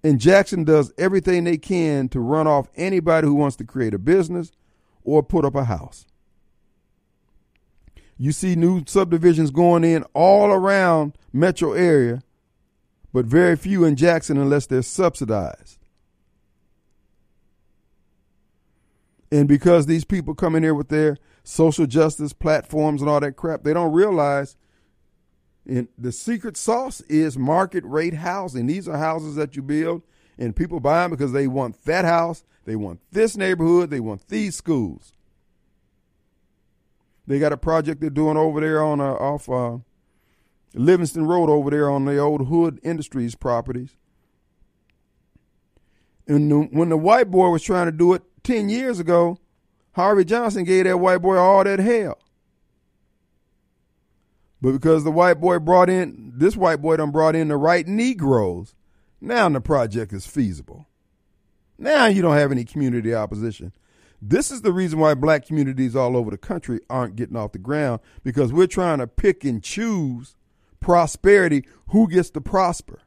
[0.04, 4.00] And Jackson does everything they can to run off anybody who wants to create a
[4.00, 4.52] business
[5.04, 6.06] or put up a house.
[8.18, 12.22] You see new subdivisions going in all around metro area,
[13.12, 15.80] but very few in Jackson unless they're subsidized.
[19.32, 23.36] And because these people come in here with their social justice platforms and all that
[23.36, 24.56] crap, they don't realize
[25.66, 28.68] and the secret sauce is market rate housing.
[28.68, 30.04] These are houses that you build
[30.38, 34.28] and people buy them because they want that house, they want this neighborhood, they want
[34.28, 35.14] these schools.
[37.26, 39.78] They got a project they're doing over there on uh, off uh,
[40.74, 43.96] Livingston Road over there on the old Hood Industries properties.
[46.28, 49.38] And the, when the white boy was trying to do it 10 years ago,
[49.94, 52.18] Harvey Johnson gave that white boy all that hell.
[54.62, 57.86] But because the white boy brought in, this white boy done brought in the right
[57.86, 58.74] Negroes,
[59.20, 60.88] now the project is feasible.
[61.78, 63.74] Now you don't have any community opposition.
[64.22, 67.60] This is the reason why black communities all over the country aren't getting off the
[67.60, 70.36] ground because we're trying to pick and choose
[70.84, 73.02] prosperity, who gets to prosper.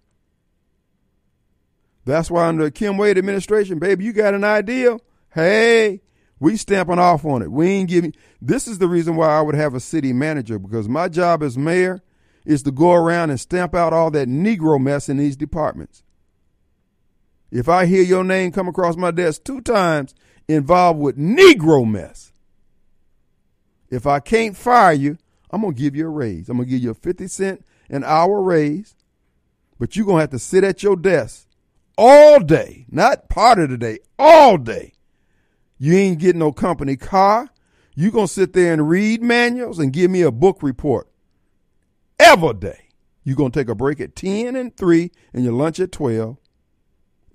[2.05, 4.99] That's why under the Kim Wade administration, baby, you got an idea?
[5.33, 6.01] Hey,
[6.41, 7.51] we stamping off on it.
[7.51, 8.14] We ain't giving.
[8.41, 11.59] This is the reason why I would have a city manager because my job as
[11.59, 12.03] mayor
[12.45, 16.03] is to go around and stamp out all that Negro mess in these departments.
[17.51, 20.15] If I hear your name come across my desk two times
[20.49, 22.33] involved with Negro mess,
[23.91, 25.19] if I can't fire you,
[25.51, 26.49] I'm going to give you a raise.
[26.49, 28.97] I'm going to give you a 50 cent an hour raise,
[29.79, 31.47] but you're going to have to sit at your desk
[31.97, 34.93] all day, not part of the day, all day.
[35.79, 37.51] You ain't getting no company car.
[37.95, 41.09] You're going to sit there and read manuals and give me a book report
[42.19, 42.89] every day.
[43.25, 46.37] You're going to take a break at 10 and 3 and your lunch at 12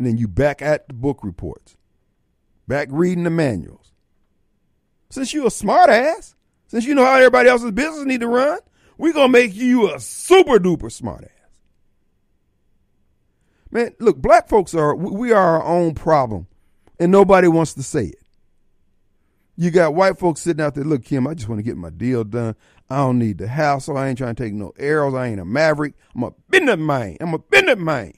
[0.01, 1.77] and then you back at the book reports,
[2.67, 3.93] back reading the manuals.
[5.11, 6.35] Since you a smart ass,
[6.65, 8.57] since you know how everybody else's business need to run,
[8.97, 11.59] we gonna make you a super duper smart ass.
[13.69, 16.47] Man, look, black folks are we are our own problem,
[16.99, 18.23] and nobody wants to say it.
[19.55, 20.83] You got white folks sitting out there.
[20.83, 22.55] Look, Kim, I just want to get my deal done.
[22.89, 25.13] I don't need the house, so I ain't trying to take no arrows.
[25.13, 25.93] I ain't a maverick.
[26.15, 27.17] I'm a business man.
[27.21, 28.13] I'm a business man.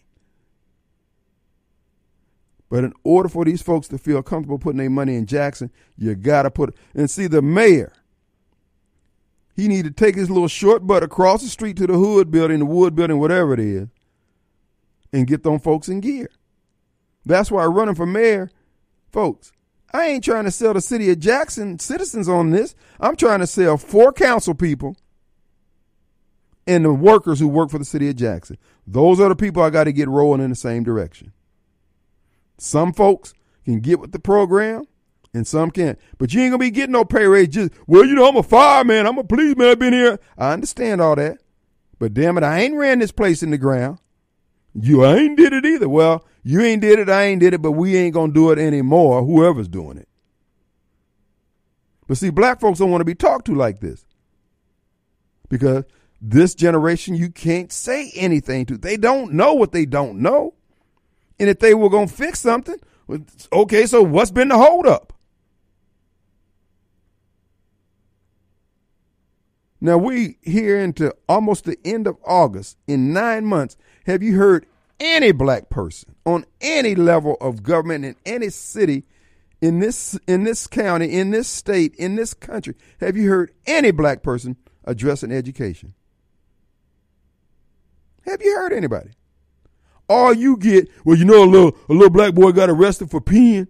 [2.74, 6.16] But in order for these folks to feel comfortable putting their money in Jackson, you
[6.16, 6.76] gotta put it.
[6.96, 7.94] And see, the mayor,
[9.56, 12.58] he need to take his little short butt across the street to the Hood building,
[12.58, 13.90] the Wood building, whatever it is,
[15.14, 16.32] and get them folks in gear.
[17.24, 18.50] That's why running for mayor,
[19.12, 19.52] folks,
[19.94, 22.74] I ain't trying to sell the city of Jackson citizens on this.
[23.00, 24.98] I'm trying to sell four council people
[26.66, 28.58] and the workers who work for the city of Jackson.
[28.88, 31.33] Those are the people I got to get rolling in the same direction.
[32.64, 33.34] Some folks
[33.66, 34.86] can get with the program
[35.34, 36.00] and some can't.
[36.18, 38.44] But you ain't gonna be getting no pay raise just well, you know, I'm a
[38.44, 40.18] fireman, I'm a policeman, I've been here.
[40.38, 41.40] I understand all that.
[42.00, 44.00] But damn it, I ain't ran this place in the ground.
[44.74, 45.90] You ain't did it either.
[45.90, 48.58] Well, you ain't did it, I ain't did it, but we ain't gonna do it
[48.58, 50.08] anymore, whoever's doing it.
[52.08, 54.06] But see, black folks don't want to be talked to like this.
[55.50, 55.84] Because
[56.22, 58.78] this generation you can't say anything to.
[58.78, 60.54] They don't know what they don't know.
[61.40, 62.78] And if they were going to fix something,
[63.52, 65.14] okay, so what's been the holdup?
[69.82, 72.78] Now we here into almost the end of August.
[72.88, 73.76] In nine months,
[74.06, 74.66] have you heard
[75.00, 79.04] any black person on any level of government in any city
[79.64, 83.92] in this in this county, in this state, in this country, have you heard any
[83.92, 85.94] black person addressing education?
[88.26, 89.12] Have you heard anybody?
[90.10, 93.22] All you get, well, you know, a little a little black boy got arrested for
[93.22, 93.68] peeing.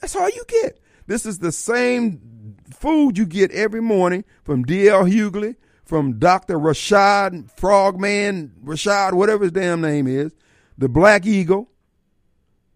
[0.00, 0.80] That's all you get.
[1.06, 5.04] This is the same food you get every morning from D.L.
[5.04, 6.58] Hughley, from Dr.
[6.58, 10.34] Rashad Frogman, Rashad, whatever his damn name is,
[10.76, 11.70] the Black Eagle,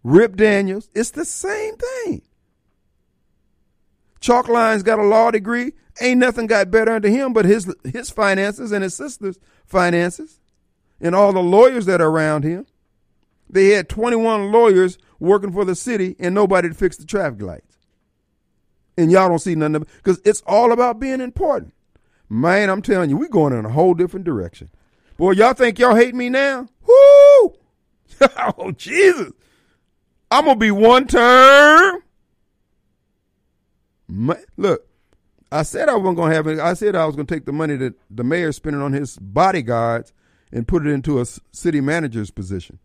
[0.03, 0.89] Rip Daniels.
[0.95, 2.21] It's the same thing.
[4.21, 5.73] Chalkline's got a law degree.
[6.01, 10.38] Ain't nothing got better under him but his his finances and his sister's finances
[11.01, 12.65] and all the lawyers that are around him.
[13.49, 17.77] They had 21 lawyers working for the city and nobody to fix the traffic lights.
[18.97, 21.73] And y'all don't see nothing of it because it's all about being important.
[22.29, 24.69] Man, I'm telling you, we're going in a whole different direction.
[25.17, 26.67] Boy, y'all think y'all hate me now?
[26.87, 27.53] Whoo!
[28.57, 29.31] oh, Jesus.
[30.29, 32.03] I'm going to be one term.
[34.57, 34.87] look,
[35.51, 36.59] I said I wasn't going to have it.
[36.59, 39.17] I said I was going to take the money that the mayor's spending on his
[39.17, 40.13] bodyguards
[40.51, 42.79] and put it into a city manager's position.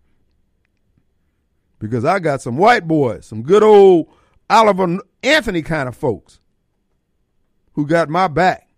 [1.78, 4.08] Because I got some white boys, some good old
[4.48, 6.40] Oliver Anthony kind of folks
[7.72, 8.68] who got my back.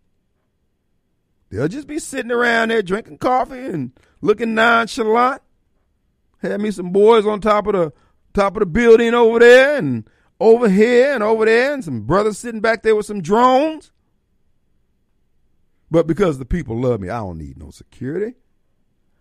[1.50, 5.42] They'll just be sitting around there drinking coffee and looking nonchalant.
[6.38, 7.92] Had me some boys on top of the
[8.34, 10.08] top of the building over there, and
[10.38, 13.92] over here and over there, and some brothers sitting back there with some drones.
[15.90, 18.34] But because the people love me, I don't need no security.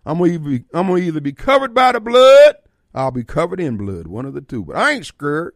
[0.06, 2.56] I'm gonna, either be, I'm gonna either be covered by the blood,
[2.94, 4.64] I'll be covered in blood, one of the two.
[4.64, 5.54] But I ain't scared.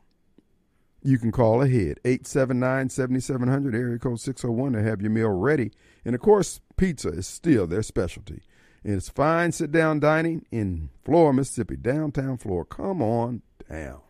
[1.03, 5.73] you can call ahead 879 7700 area code 601 to have your meal ready.
[6.07, 8.41] And of course, pizza is still their specialty.
[8.83, 12.65] And it's fine sit down dining in Flora, Mississippi, downtown Flora.
[12.65, 14.01] Come on down.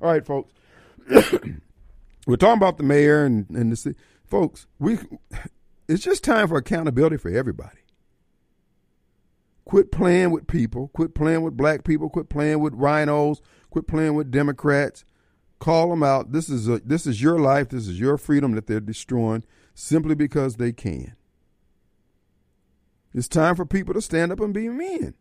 [0.00, 0.52] All right, folks.
[2.26, 4.98] We're talking about the mayor and, and the city folks, we
[5.86, 7.78] it's just time for accountability for everybody.
[9.64, 10.88] Quit playing with people.
[10.88, 12.10] Quit playing with black people.
[12.10, 13.40] Quit playing with RINOs.
[13.72, 15.04] Quit playing with Democrats.
[15.58, 16.32] Call them out.
[16.32, 17.70] This is a, this is your life.
[17.70, 19.44] This is your freedom that they're destroying
[19.74, 21.16] simply because they can.
[23.14, 25.14] It's time for people to stand up and be men.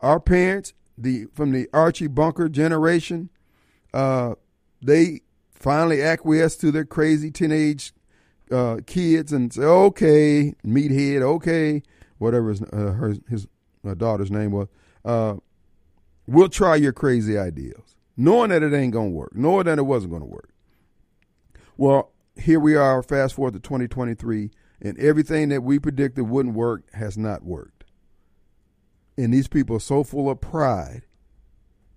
[0.00, 3.30] Our parents, the from the Archie Bunker generation,
[3.94, 4.34] uh,
[4.82, 5.22] they
[5.52, 7.94] finally acquiesce to their crazy teenage
[8.50, 11.82] uh, kids and say, okay, meathead, okay,
[12.18, 13.46] whatever his, uh, her, his
[13.86, 14.68] uh, daughter's name was,
[15.06, 15.36] uh,
[16.26, 19.82] we'll try your crazy ideas, knowing that it ain't going to work, knowing that it
[19.82, 20.50] wasn't going to work.
[21.76, 24.50] Well, here we are, fast forward to 2023,
[24.80, 27.84] and everything that we predicted wouldn't work has not worked.
[29.16, 31.02] And these people are so full of pride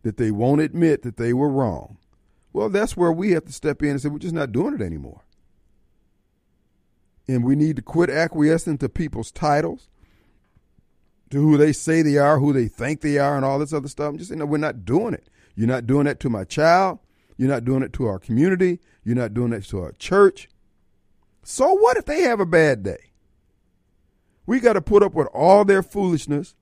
[0.03, 1.97] that they won't admit that they were wrong.
[2.53, 4.81] Well, that's where we have to step in and say, we're just not doing it
[4.81, 5.23] anymore.
[7.27, 9.89] And we need to quit acquiescing to people's titles,
[11.29, 13.87] to who they say they are, who they think they are, and all this other
[13.87, 14.09] stuff.
[14.09, 15.27] I'm just saying, no, we're not doing it.
[15.55, 16.99] You're not doing that to my child.
[17.37, 18.79] You're not doing it to our community.
[19.03, 20.49] You're not doing it to our church.
[21.43, 23.11] So what if they have a bad day?
[24.45, 26.55] We got to put up with all their foolishness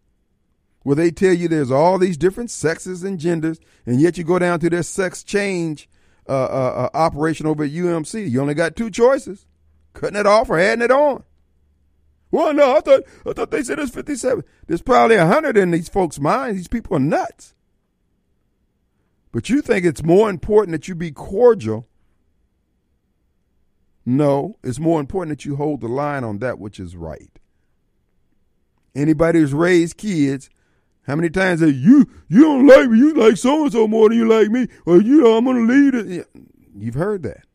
[0.84, 4.38] where they tell you there's all these different sexes and genders, and yet you go
[4.38, 5.90] down to their sex change
[6.30, 8.30] uh, uh, uh, operation over at UMC.
[8.30, 9.48] You only got two choices:
[9.94, 11.24] cutting it off or adding it on.
[12.36, 14.44] Well, no, I thought I thought they said it's 57.
[14.68, 16.58] There's probably hundred in these folks' minds.
[16.58, 17.54] These people are nuts.
[19.32, 21.88] But you think it's more important that you be cordial.
[24.06, 27.40] No, it's more important that you hold the line on that which is right.
[28.94, 30.50] Anybody who's raised kids
[31.04, 34.10] how many times say you you don't like me, you like so and so more
[34.10, 36.28] than you like me, or you know I'm gonna leave it.
[36.78, 37.46] You've heard that.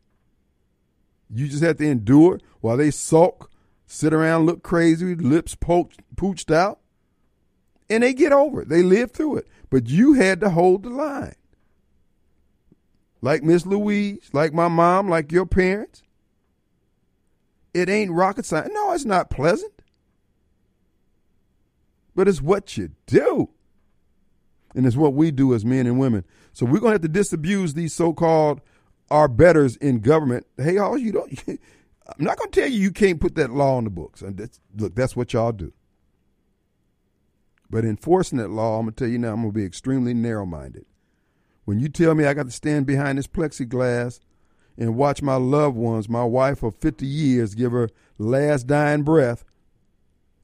[1.29, 3.50] You just have to endure while they sulk,
[3.91, 6.79] sit around, look crazy, lips poked, pooched out,
[7.89, 8.69] and they get over it.
[8.69, 9.47] They live through it.
[9.69, 11.35] But you had to hold the line.
[13.21, 16.01] Like Miss Louise, like my mom, like your parents.
[17.73, 18.71] It ain't rocket science.
[18.73, 19.81] No, it's not pleasant
[22.15, 23.49] but it's what you do.
[24.75, 26.23] And it's what we do as men and women.
[26.53, 28.61] So we're going to have to disabuse these so called
[29.09, 30.47] our betters in government.
[30.57, 31.43] Hey, all you don't,
[32.17, 34.23] I'm not going to tell you you can't put that law in the books.
[34.25, 35.73] That's, look, that's what y'all do.
[37.69, 40.13] But enforcing that law, I'm going to tell you now, I'm going to be extremely
[40.13, 40.85] narrow minded.
[41.65, 44.19] When you tell me I got to stand behind this plexiglass
[44.77, 49.45] and watch my loved ones, my wife of 50 years, give her last dying breath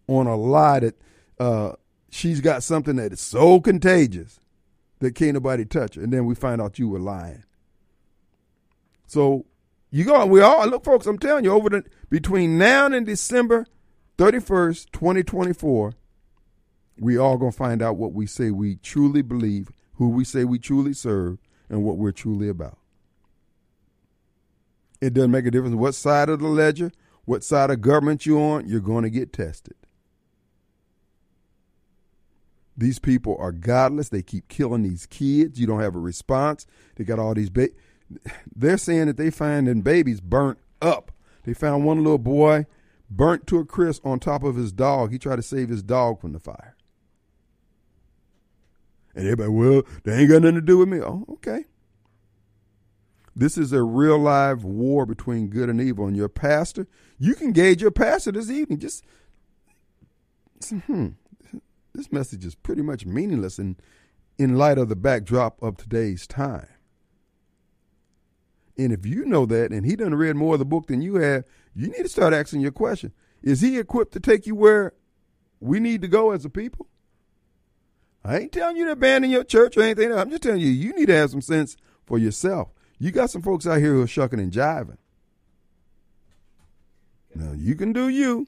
[0.07, 1.01] on a lie that
[1.39, 1.74] uh,
[2.09, 4.39] she's got something that is so contagious
[4.99, 6.01] that can't nobody touch her.
[6.01, 7.43] And then we find out you were lying.
[9.05, 9.45] So
[9.92, 11.06] you go, we all look, folks.
[11.06, 13.66] I'm telling you, over the between now and December,
[14.18, 15.94] 31st, 2024,
[17.00, 20.60] we all to find out what we say we truly believe, who we say we
[20.60, 21.38] truly serve,
[21.70, 22.78] and what we're truly about.
[25.00, 26.92] It doesn't make a difference what side of the ledger,
[27.26, 29.76] what side of government you're on, you're going to get tested.
[32.76, 34.10] These people are godless.
[34.10, 35.60] They keep killing these kids.
[35.60, 36.68] You don't have a response.
[36.96, 37.70] They got all these ba-
[38.55, 41.12] They're saying that they finding babies burnt up.
[41.43, 42.66] They found one little boy
[43.10, 45.12] burnt to a crisp on top of his dog.
[45.12, 46.76] He tried to save his dog from the fire.
[49.16, 51.01] And everybody, well, they ain't got nothing to do with me.
[51.01, 51.66] Oh, okay.
[53.36, 56.05] This is a real live war between good and evil.
[56.05, 56.88] And your pastor,
[57.18, 58.80] you can gauge your pastor this evening.
[58.80, 59.03] Just,
[60.86, 61.10] hmm,
[61.93, 63.78] this message is pretty much meaningless in,
[64.38, 66.68] in light of the backdrop of today's time.
[68.78, 71.15] And if you know that, and he done read more of the book than you
[71.15, 73.11] have, you need to start asking your question:
[73.41, 74.93] Is he equipped to take you where
[75.59, 76.88] we need to go as a people?
[78.23, 80.11] I ain't telling you to abandon your church or anything.
[80.11, 82.69] I'm just telling you you need to have some sense for yourself.
[82.99, 84.97] You got some folks out here who are shucking and jiving.
[87.34, 88.47] Now you can do you.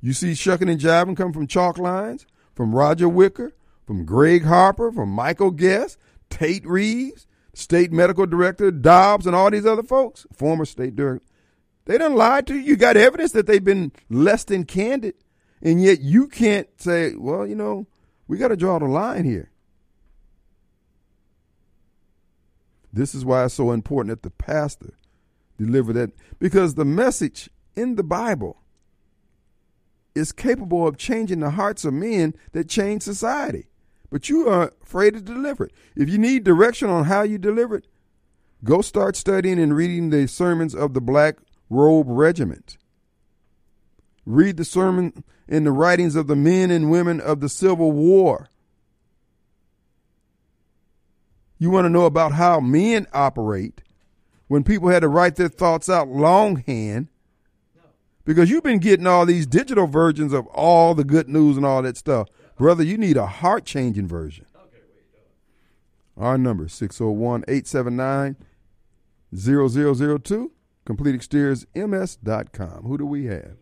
[0.00, 3.52] You see shucking and jiving come from chalk lines, from Roger Wicker,
[3.86, 5.98] from Greg Harper, from Michael Guest,
[6.30, 7.26] Tate Reeves,
[7.56, 11.24] state medical director Dobbs, and all these other folks, former state director.
[11.86, 12.60] They done lied to you.
[12.60, 15.14] You got evidence that they've been less than candid,
[15.62, 17.86] and yet you can't say, well, you know,
[18.28, 19.50] we got to draw the line here.
[22.92, 24.94] This is why it's so important that the pastor
[25.56, 28.58] deliver that because the message in the Bible
[30.14, 33.66] is capable of changing the hearts of men that change society.
[34.10, 35.72] But you are afraid to deliver it.
[35.96, 37.86] If you need direction on how you deliver it,
[38.64, 41.36] go start studying and reading the sermons of the Black
[41.68, 42.78] Robe Regiment.
[44.24, 48.48] Read the sermon in the writings of the men and women of the Civil War.
[51.58, 53.82] You want to know about how men operate
[54.48, 57.08] when people had to write their thoughts out longhand
[58.24, 61.80] because you've been getting all these digital versions of all the good news and all
[61.82, 62.28] that stuff.
[62.56, 64.46] Brother, you need a heart changing version.
[66.16, 68.36] Our number 601 879
[69.34, 70.52] 0002,
[70.86, 72.84] CompleteExteriorsMS.com.
[72.84, 73.56] Who do we have?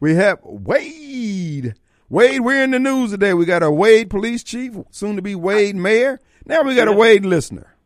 [0.00, 1.74] We have Wade.
[2.08, 3.32] Wade, we're in the news today.
[3.34, 6.18] We got a Wade police chief, soon to be Wade mayor.
[6.44, 7.76] Now we got a Wade listener.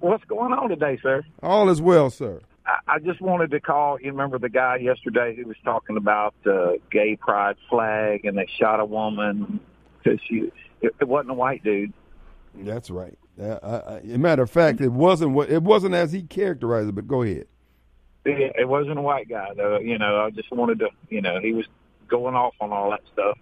[0.00, 1.22] What's going on today, sir?
[1.42, 2.40] All is well, sir.
[2.64, 4.00] I, I just wanted to call.
[4.00, 8.48] You remember the guy yesterday who was talking about the gay pride flag and they
[8.58, 9.60] shot a woman
[10.06, 11.92] because she it, it wasn't a white dude.
[12.54, 13.18] That's right.
[13.40, 16.88] Uh, I, I, a matter of fact, it wasn't what it wasn't as he characterized
[16.88, 16.94] it.
[16.94, 17.46] But go ahead.
[18.24, 19.78] It, it wasn't a white guy, though.
[19.78, 20.88] You know, I just wanted to.
[21.08, 21.66] You know, he was
[22.08, 23.38] going off on all that stuff.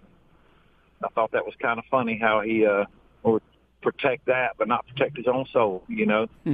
[1.03, 2.85] I thought that was kind of funny how he uh
[3.23, 3.43] would
[3.81, 5.83] protect that, but not protect his own soul.
[5.87, 6.27] You know.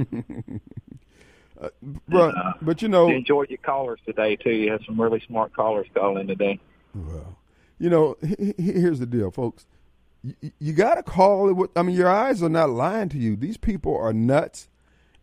[1.60, 1.68] uh,
[2.08, 4.50] but, uh, but you know, enjoyed your callers today too.
[4.50, 6.60] You had some really smart callers calling today.
[6.94, 7.38] Well,
[7.78, 8.16] you know,
[8.58, 9.66] here's the deal, folks.
[10.22, 11.52] You, you got to call it.
[11.52, 13.36] What, I mean, your eyes are not lying to you.
[13.36, 14.68] These people are nuts.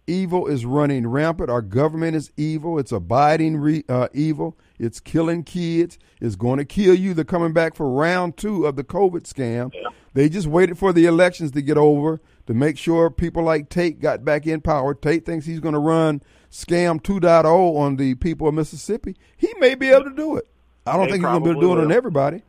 [0.08, 1.52] Evil is running rampant.
[1.52, 2.80] Our government is evil.
[2.80, 4.58] It's abiding re, uh, evil.
[4.80, 6.00] It's killing kids.
[6.20, 7.14] It's going to kill you.
[7.14, 9.72] They're coming back for round two of the COVID scam.
[9.74, 9.90] Yeah.
[10.14, 14.00] They just waited for the elections to get over to make sure people like Tate
[14.00, 14.96] got back in power.
[14.96, 17.46] Tate thinks he's going to run scam 2.0
[17.78, 19.16] on the people of Mississippi.
[19.38, 20.48] He may be able to do it.
[20.88, 22.44] I don't They think he's going to be able to do it probably on everybody.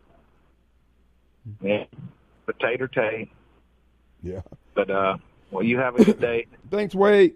[1.63, 1.85] Yeah,
[2.53, 3.31] potato Tay.
[4.23, 4.43] Yeah.
[4.75, 5.17] But uh,
[5.51, 7.35] well, you have a good day Thanks, Wade.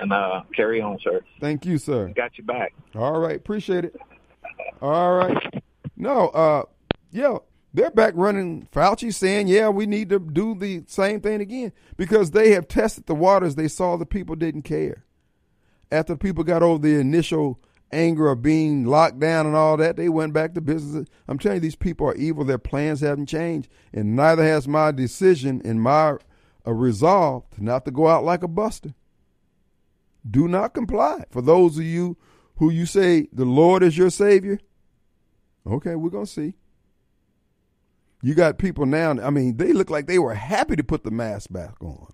[0.00, 1.20] and uh, carry on, sir.
[1.40, 2.08] Thank you, sir.
[2.14, 2.74] Got you back.
[2.94, 3.96] All right, appreciate it.
[4.82, 5.62] All right.
[5.96, 6.64] No, uh,
[7.10, 7.38] yeah,
[7.72, 8.68] they're back running.
[8.72, 13.06] Fauci saying, yeah, we need to do the same thing again because they have tested
[13.06, 13.54] the waters.
[13.54, 15.04] They saw the people didn't care.
[15.90, 17.60] After people got over the initial
[17.92, 21.08] anger of being locked down and all that, they went back to business.
[21.28, 22.44] I'm telling you, these people are evil.
[22.44, 26.16] Their plans haven't changed, and neither has my decision and my
[26.66, 28.94] uh, resolve to not to go out like a buster.
[30.28, 31.24] Do not comply.
[31.30, 32.16] For those of you
[32.56, 34.58] who you say the Lord is your Savior,
[35.66, 36.54] okay, we're to see.
[38.22, 41.10] You got people now, I mean, they look like they were happy to put the
[41.10, 42.12] mask back on.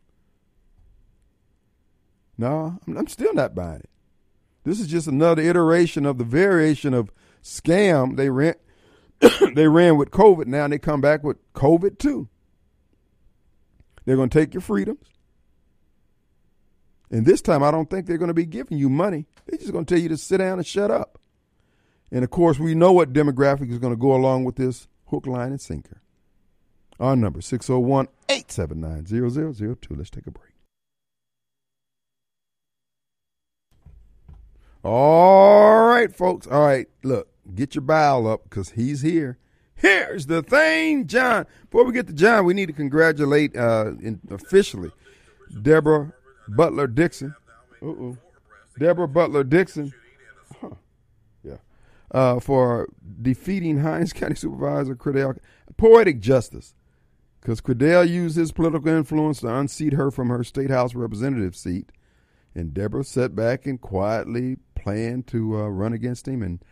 [2.37, 3.91] No, I'm still not buying it.
[4.65, 8.55] This is just another iteration of the variation of scam they ran.
[9.55, 10.47] they ran with COVID.
[10.47, 12.29] Now they come back with COVID too.
[14.05, 15.07] They're going to take your freedoms.
[17.11, 19.27] And this time, I don't think they're going to be giving you money.
[19.47, 21.19] They're just going to tell you to sit down and shut up.
[22.11, 25.27] And of course, we know what demographic is going to go along with this hook,
[25.27, 26.01] line, and sinker.
[26.99, 29.07] Our number 601 879
[29.77, 29.95] 0002.
[29.95, 30.52] Let's take a break.
[34.85, 36.47] All right, folks.
[36.47, 39.39] All right, look, get your bowel up because he's here.
[39.75, 41.47] Here's the thing, John.
[41.71, 44.93] Before we get to John, we need to congratulate uh, in, officially
[45.61, 46.13] Deborah
[46.49, 47.35] Butler Dixon.
[47.83, 48.17] Uh-oh.
[48.79, 49.93] Deborah Butler Dixon.
[50.61, 50.71] Huh.
[51.43, 51.57] Yeah.
[52.11, 52.89] Uh, for
[53.21, 55.35] defeating Hinds County Supervisor Credell.
[55.77, 56.75] Poetic justice.
[57.41, 61.91] Because Credell used his political influence to unseat her from her state house representative seat.
[62.55, 66.63] And Deborah sat back and quietly planned to uh, run against him and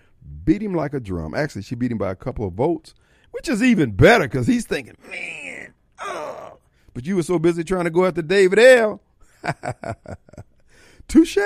[0.45, 1.35] beat him like a drum.
[1.35, 2.95] Actually, she beat him by a couple of votes,
[3.31, 6.59] which is even better because he's thinking, man, oh.
[6.93, 9.01] But you were so busy trying to go after David L.
[11.09, 11.39] Touche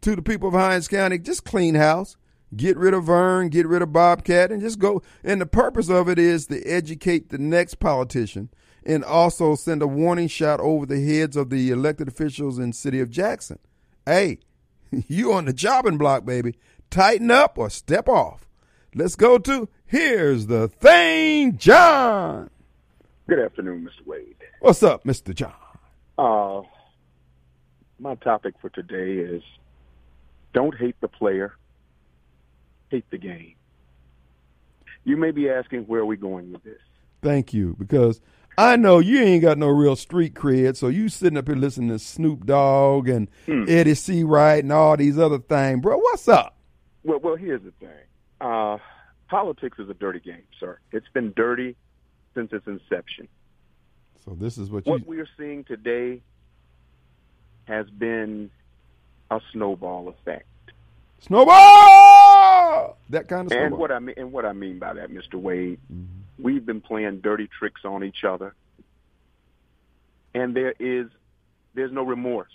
[0.00, 1.18] to the people of Hinds County.
[1.18, 2.16] Just clean house.
[2.54, 5.02] Get rid of Vern, get rid of Bobcat, and just go.
[5.22, 8.50] And the purpose of it is to educate the next politician
[8.84, 12.98] and also send a warning shot over the heads of the elected officials in city
[12.98, 13.58] of Jackson.
[14.04, 14.40] Hey,
[15.08, 16.56] you on the chopping block, baby.
[16.90, 18.46] Tighten up or step off.
[18.94, 22.50] Let's go to Here's the Thing, John.
[23.28, 24.06] Good afternoon, Mr.
[24.06, 24.34] Wade.
[24.60, 25.34] What's up, Mr.
[25.34, 25.54] John?
[26.18, 26.62] Uh,
[27.98, 29.42] my topic for today is
[30.52, 31.54] don't hate the player,
[32.88, 33.54] hate the game.
[35.04, 36.80] You may be asking where are we going with this?
[37.22, 38.20] Thank you, because
[38.58, 41.88] I know you ain't got no real street cred, so you sitting up here listening
[41.90, 43.64] to Snoop Dogg and Hmm.
[43.68, 44.22] Eddie C.
[44.22, 45.96] Wright and all these other things, bro.
[45.98, 46.56] What's up?
[47.04, 47.88] Well, well, here's the thing.
[48.40, 48.78] Uh,
[49.28, 50.78] politics is a dirty game, sir.
[50.92, 51.76] It's been dirty
[52.34, 53.28] since its inception.
[54.24, 54.92] So this is what you.
[54.92, 56.20] What we are seeing today
[57.64, 58.50] has been
[59.30, 60.44] a snowball effect.
[61.20, 62.96] Snowball!
[63.10, 65.34] That kind of And what I mean, and what I mean by that, Mr.
[65.34, 66.04] Wade, Mm-hmm.
[66.42, 68.54] We've been playing dirty tricks on each other,
[70.34, 71.08] and there is
[71.74, 72.48] there's no remorse.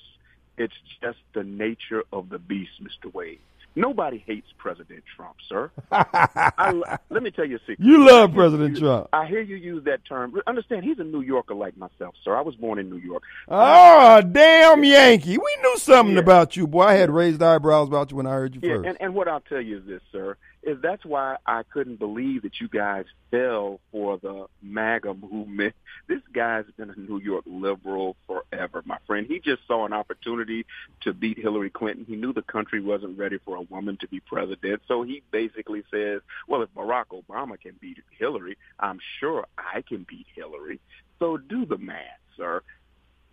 [0.58, 3.14] It's just the nature of the beast, Mr.
[3.14, 3.40] Wade.
[3.78, 5.70] Nobody hates President Trump, sir.
[5.92, 7.80] I, let me tell you a secret.
[7.82, 9.10] You love President Trump.
[9.12, 10.34] I hear you use that term.
[10.48, 12.34] Understand, he's a New Yorker like myself, sir.
[12.38, 13.24] I was born in New York.
[13.50, 15.38] Oh, damn Yankee.
[15.38, 16.84] We knew something about you, boy.
[16.84, 18.88] I had raised eyebrows about you when I heard you Yeah, first.
[18.88, 20.38] and, and what I'll tell you is this, sir,
[20.82, 25.76] that's why I couldn't believe that you guys fell for the MAGA movement.
[26.08, 29.26] This guy's been a New York liberal forever, my friend.
[29.28, 30.68] He just saw an opportunity
[31.02, 32.06] to beat Hillary Clinton.
[32.08, 35.84] He knew the country wasn't ready for a woman to be president, so he basically
[35.90, 40.80] says, well, if Barack Obama can beat Hillary, I'm sure I can beat Hillary.
[41.18, 42.62] So do the math, sir.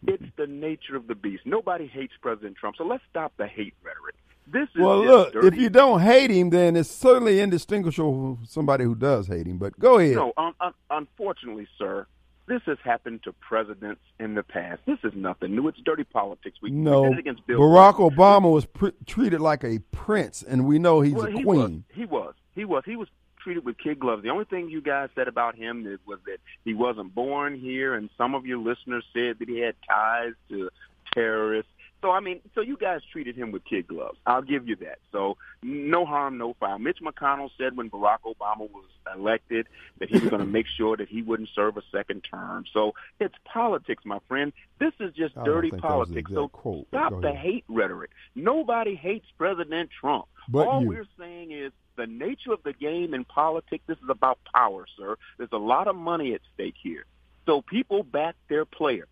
[0.07, 1.43] It's the nature of the beast.
[1.45, 4.15] Nobody hates President Trump, so let's stop the hate rhetoric.
[4.47, 8.47] This is well, look, dirty if you don't hate him, then it's certainly indistinguishable from
[8.47, 9.59] somebody who does hate him.
[9.59, 10.17] But go ahead.
[10.17, 12.07] No, un- unfortunately, sir,
[12.47, 14.83] this has happened to presidents in the past.
[14.85, 15.69] This is nothing new.
[15.69, 16.59] It's dirty politics.
[16.61, 18.19] We, No, against Bill Barack Clinton.
[18.19, 21.85] Obama was pr- treated like a prince, and we know he's well, a he queen.
[21.89, 22.35] Was, he was.
[22.55, 22.83] He was.
[22.85, 23.09] He was
[23.43, 24.23] treated with kid gloves.
[24.23, 28.11] The only thing you guys said about him was that he wasn't born here, and
[28.19, 30.71] some of your listeners said that he had ties to
[31.15, 31.71] terrorists.
[32.03, 34.19] So I mean, so you guys treated him with kid gloves.
[34.27, 34.99] I'll give you that.
[35.13, 36.81] So no harm, no foul.
[36.81, 39.69] Mitch McConnell said when Barack Obama was elected
[40.01, 42.65] that he was going to make sure that he wouldn't serve a second term.
[42.73, 44.53] So it's politics, my friend.
[44.81, 46.31] This is just I dirty think that was the politics.
[46.35, 48.11] So quote, stop the hate rhetoric.
[48.35, 50.27] Nobody hates President Trump.
[50.49, 50.89] But All you.
[50.89, 53.85] we're saying is the nature of the game in politics.
[53.87, 55.17] This is about power, sir.
[55.39, 57.05] There's a lot of money at stake here.
[57.47, 59.07] So people back their player,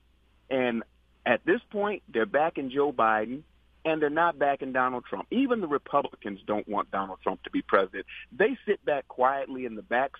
[0.49, 0.83] and
[1.27, 3.43] at this point, they're backing Joe Biden.
[3.83, 5.27] And they're not backing Donald Trump.
[5.31, 8.05] Even the Republicans don't want Donald Trump to be president.
[8.31, 10.11] They sit back quietly in the back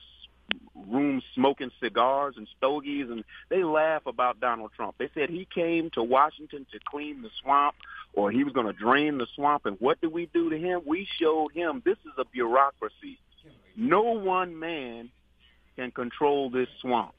[0.89, 4.97] room smoking cigars and stogies, and they laugh about Donald Trump.
[4.99, 7.75] They said he came to Washington to clean the swamp,
[8.15, 9.67] or he was going to drain the swamp.
[9.67, 10.81] And what did we do to him?
[10.87, 13.19] We showed him this is a bureaucracy.
[13.77, 15.11] No one man
[15.77, 17.13] can control this swamp.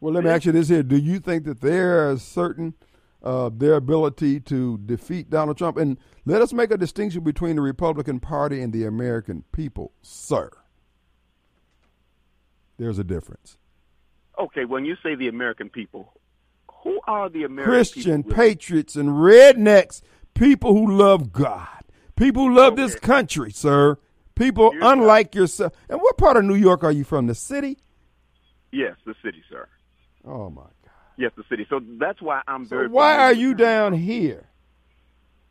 [0.00, 2.74] Well, let me ask you this here: Do you think that there are certain
[3.22, 5.76] uh, their ability to defeat Donald Trump?
[5.76, 10.50] And let us make a distinction between the Republican Party and the American people, sir.
[12.78, 13.58] There's a difference.
[14.38, 16.12] Okay, when you say the American people,
[16.84, 18.36] who are the American Christian people?
[18.36, 20.00] patriots and rednecks,
[20.34, 21.82] people who love God,
[22.16, 23.98] people who love this country, sir.
[24.36, 25.72] People unlike yourself.
[25.88, 27.26] And what part of New York are you from?
[27.26, 27.78] The city?
[28.70, 29.66] Yes, the city, sir.
[30.24, 30.62] Oh my!
[31.18, 31.66] Yes, the city.
[31.68, 32.88] So that's why I'm So very.
[32.88, 34.46] why familiar are you down here?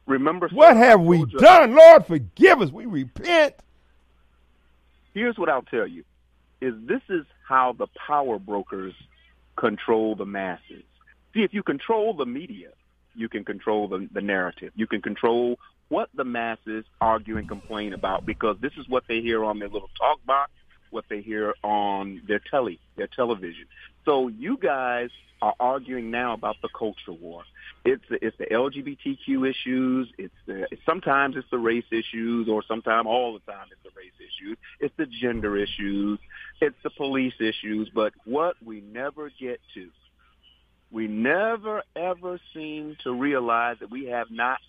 [0.07, 1.75] Remember What have we done?
[1.75, 2.71] Lord, forgive us.
[2.71, 3.53] We repent.
[5.13, 6.03] here's what I'll tell you:
[6.61, 8.93] is this is how the power brokers
[9.57, 10.83] control the masses.
[11.33, 12.69] See, if you control the media,
[13.15, 14.71] you can control the, the narrative.
[14.75, 19.21] You can control what the masses argue and complain about because this is what they
[19.21, 20.51] hear on their little talk box,
[20.91, 23.65] what they hear on their telly, their television.
[24.05, 25.09] So you guys
[25.41, 27.43] are arguing now about the culture war.
[27.85, 30.11] It's the, it's the LGBTQ issues.
[30.17, 34.13] It's the sometimes it's the race issues, or sometimes all the time it's the race
[34.17, 34.57] issues.
[34.79, 36.19] It's the gender issues.
[36.59, 37.89] It's the police issues.
[37.93, 39.89] But what we never get to,
[40.91, 44.59] we never ever seem to realize that we have not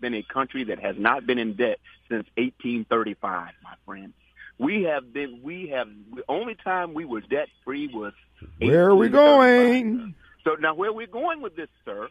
[0.00, 1.78] been a country that has not been in debt
[2.08, 4.12] since 1835, my friend.
[4.58, 8.12] We have been, we have, the only time we were debt free was.
[8.58, 10.14] Where are we going?
[10.44, 12.08] So now where we're going with this, sir,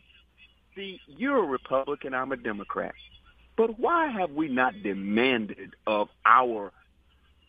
[0.76, 2.94] see, you're a Republican, I'm a Democrat.
[3.56, 6.72] But why have we not demanded of our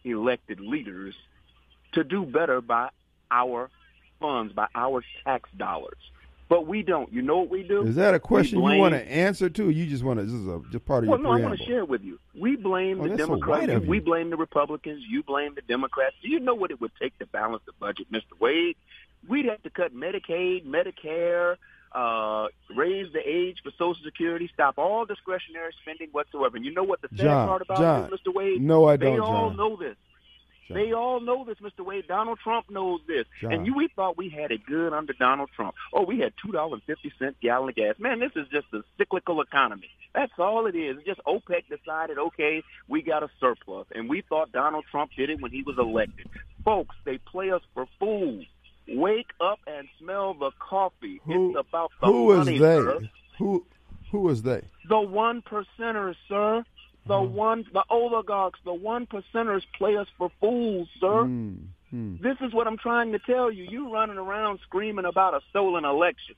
[0.05, 1.14] elected leaders
[1.93, 2.90] to do better by
[3.31, 3.70] our
[4.20, 5.98] funds, by our tax dollars?
[6.48, 7.12] But we don't.
[7.12, 7.82] You know what we do?
[7.85, 9.68] Is that a question We you want to answer to?
[9.70, 10.24] You just want to?
[10.27, 12.05] This is a, just part of Well, your no, I want to share it with
[12.05, 12.20] you.
[12.39, 13.85] We blame Oh, the that's so Democrats.
[13.86, 15.02] We blame the Republicans.
[15.09, 16.14] You blame the Democrats.
[16.23, 18.39] Do you know what it would take to balance the budget, Mr.
[18.40, 18.77] Wade?
[19.28, 21.56] We'd have to cut Medicaid, Medicare,
[21.93, 22.47] uh,
[22.77, 26.56] raise the age for Social Security, stop all discretionary spending whatsoever.
[26.56, 28.32] And you know what the sad John, part about John, this, Mr.
[28.32, 28.62] Wade?
[28.62, 29.56] no, I They don't, They all John.
[29.56, 29.97] know this.
[30.68, 30.76] John.
[30.76, 31.84] They all know this, Mr.
[31.84, 32.06] Wade.
[32.09, 33.24] Donald Trump knows this.
[33.40, 33.52] John.
[33.52, 35.74] And you, we thought we had it good under Donald Trump.
[35.93, 37.94] Oh, we had two dollars fifty cent gallon of gas.
[37.98, 39.88] Man, this is just a cyclical economy.
[40.14, 40.97] That's all it is.
[40.98, 45.28] It's just OPEC decided, okay, we got a surplus, and we thought Donald Trump did
[45.30, 46.26] it when he was elected.
[46.64, 48.44] Folks, they play us for fools.
[48.88, 51.20] Wake up and smell the coffee.
[51.26, 52.76] Who- it's about the Who is money, they?
[52.76, 53.01] sir.
[53.38, 53.66] Who
[54.12, 54.62] who is they?
[54.88, 56.64] The one percenters, sir.
[57.07, 57.35] The Mm-hmm.
[57.35, 61.24] one, the oligarchs, the one percenters play us for fools, sir.
[61.24, 61.55] Hmm,
[61.91, 62.16] hmm.
[62.20, 63.65] This is what I'm trying to tell you.
[63.65, 66.35] You running around screaming about a stolen election.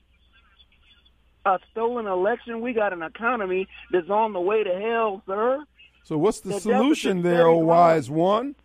[1.45, 2.61] A stolen election?
[2.61, 5.63] We got an economy that's on the way to hell, sir.
[6.03, 8.55] So what's the, The solution there, oh wise one?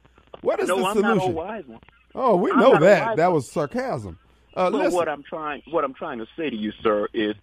[0.43, 1.35] What is no, the I'm not a solution?
[1.35, 1.81] wise one.
[2.15, 3.17] Oh, we I'm know that.
[3.17, 4.19] That was sarcasm.
[4.55, 7.35] Uh, But listen, what I'm trying, what I'm trying to say to you, sir, is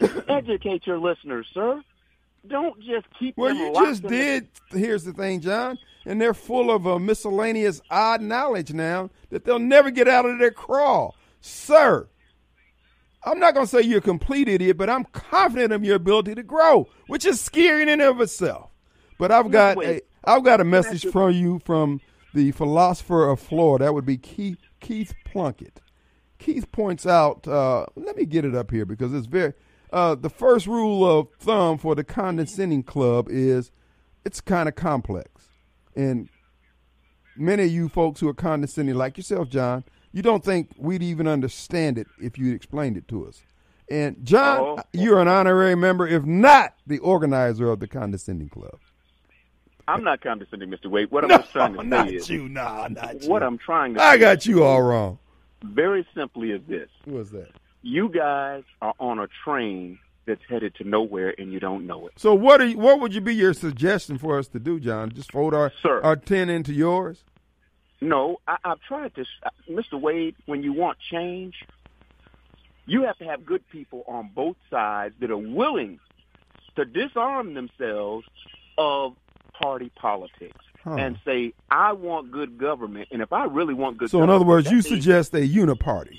[0.28, 1.82] educate your listeners, sir.
[2.46, 4.48] Don't just keep well, you just did.
[4.70, 9.58] Here's the thing, John, and they're full of a miscellaneous odd knowledge now that they'll
[9.58, 12.06] never get out of their crawl, sir.
[13.24, 16.34] I'm not going to say you're a complete idiot, but I'm confident of your ability
[16.34, 18.70] to grow, which is scary in and of itself.
[19.18, 20.02] But I've got a.
[20.26, 22.00] I've got a message from you from
[22.32, 23.84] the philosopher of Florida.
[23.84, 25.80] That would be Keith, Keith Plunkett.
[26.38, 27.46] Keith points out.
[27.46, 29.54] Uh, let me get it up here because it's very.
[29.94, 33.70] Uh, the first rule of thumb for the condescending club is
[34.24, 35.30] it's kind of complex,
[35.94, 36.28] and
[37.36, 41.28] many of you folks who are condescending, like yourself, John, you don't think we'd even
[41.28, 43.42] understand it if you explained it to us.
[43.88, 44.82] And John, Oh.
[44.92, 48.80] you're an honorary member, if not the organizer of the condescending club.
[49.86, 50.86] I'm not condescending, Mr.
[50.86, 51.12] Wade.
[51.12, 53.46] What I'm No, trying to say is you, nah, not what you.
[53.46, 54.02] I'm trying to.
[54.02, 55.20] I got you all wrong.
[55.62, 57.50] very simply is this: was that?
[57.84, 62.14] You guys are on a train that's headed to nowhere, and you don't know it.
[62.16, 65.10] So what are you, what would you be your suggestion for us to do, John?
[65.12, 66.00] Just fold our Sir.
[66.02, 67.22] our ten into yours?
[68.00, 70.00] No, I, I've tried to, uh, Mr.
[70.00, 70.34] Wade.
[70.46, 71.54] When you want change,
[72.86, 76.00] you have to have good people on both sides that are willing
[76.76, 78.26] to disarm themselves
[78.78, 79.14] of
[79.60, 80.96] party politics Huh.
[80.98, 84.44] and say, "I want good government." And if I really want good, So in other
[84.44, 86.18] words, you means- suggest a uniparty.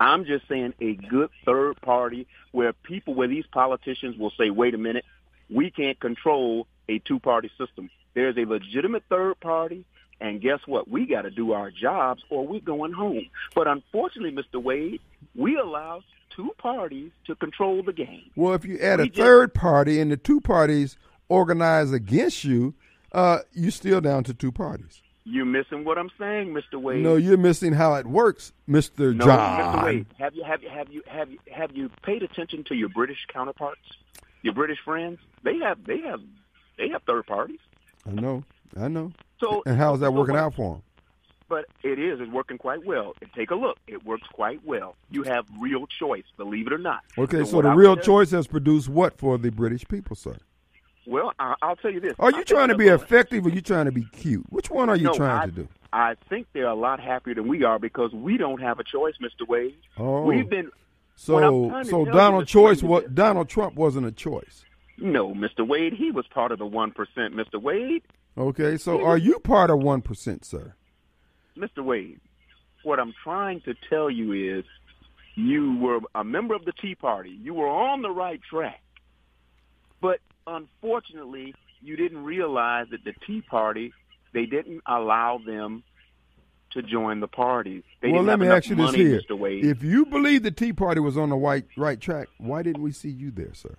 [0.00, 4.74] I'm just saying a good third party where people, where these politicians will say, wait
[4.74, 5.04] a minute,
[5.50, 7.90] we can't control a two-party system.
[8.14, 9.84] There's a legitimate third party,
[10.20, 10.88] and guess what?
[10.88, 13.26] We got to do our jobs or we're going home.
[13.54, 14.62] But unfortunately, Mr.
[14.62, 15.00] Wade,
[15.34, 16.02] we allow
[16.34, 18.30] two parties to control the game.
[18.36, 20.96] Well, if you add We a just- third party and the two parties
[21.28, 22.74] organize against you,
[23.12, 25.02] uh, you're still down to two parties.
[25.30, 26.80] You're missing what I'm saying, Mr.
[26.80, 27.02] Wade.
[27.02, 29.60] No, you're missing how it works, Mister No, John.
[29.60, 29.84] Mr.
[29.84, 32.88] Wade, have you have you have you have you have you paid attention to your
[32.88, 33.80] British counterparts,
[34.42, 35.18] your British friends?
[35.42, 36.20] They have they have
[36.78, 37.60] they have third parties.
[38.06, 38.42] I know,
[38.80, 39.12] I know.
[39.38, 40.82] So And how's that so working what- out for them?
[41.50, 42.20] But it is.
[42.20, 43.14] It's working quite well.
[43.34, 43.78] Take a look.
[43.86, 44.96] It works quite well.
[45.10, 47.00] You have real choice, believe it or not.
[47.16, 50.36] Okay, so what the real choice has produced what for the British people, sir?
[51.08, 52.14] Well, I, I'll tell you this.
[52.18, 54.44] Are you think trying to be effective or you trying to be cute?
[54.50, 55.68] Which one are you No, trying I- to do?
[55.90, 59.14] I think they're a lot happier than we are because we don't have a choice,
[59.22, 59.48] Mr.
[59.48, 59.74] Wade.
[59.96, 60.20] Oh.
[60.20, 60.70] We've been
[61.16, 64.66] So, so Donald choice, what Donald Trump wasn't a choice.
[64.98, 65.66] No, Mr.
[65.66, 67.60] Wade, he was part of the one percent, Mr.
[67.60, 68.02] Wade.
[68.36, 70.74] Okay, so are you part of one percent, sir?
[71.56, 71.82] Mr.
[71.82, 72.20] Wade,
[72.82, 74.64] what I'm trying to tell you is
[75.36, 77.30] you were a member of the Tea Party.
[77.30, 78.82] You were on the right track.
[80.02, 80.20] But
[80.56, 83.92] unfortunately, you didn't realize that the Tea Party,
[84.32, 85.82] they didn't allow them
[86.72, 87.82] to join the party.
[88.02, 89.20] They well, didn't let have me enough ask you this here:
[89.70, 92.92] If you believe the Tea Party was on the right right track, why didn't we
[92.92, 93.74] see you there, sir?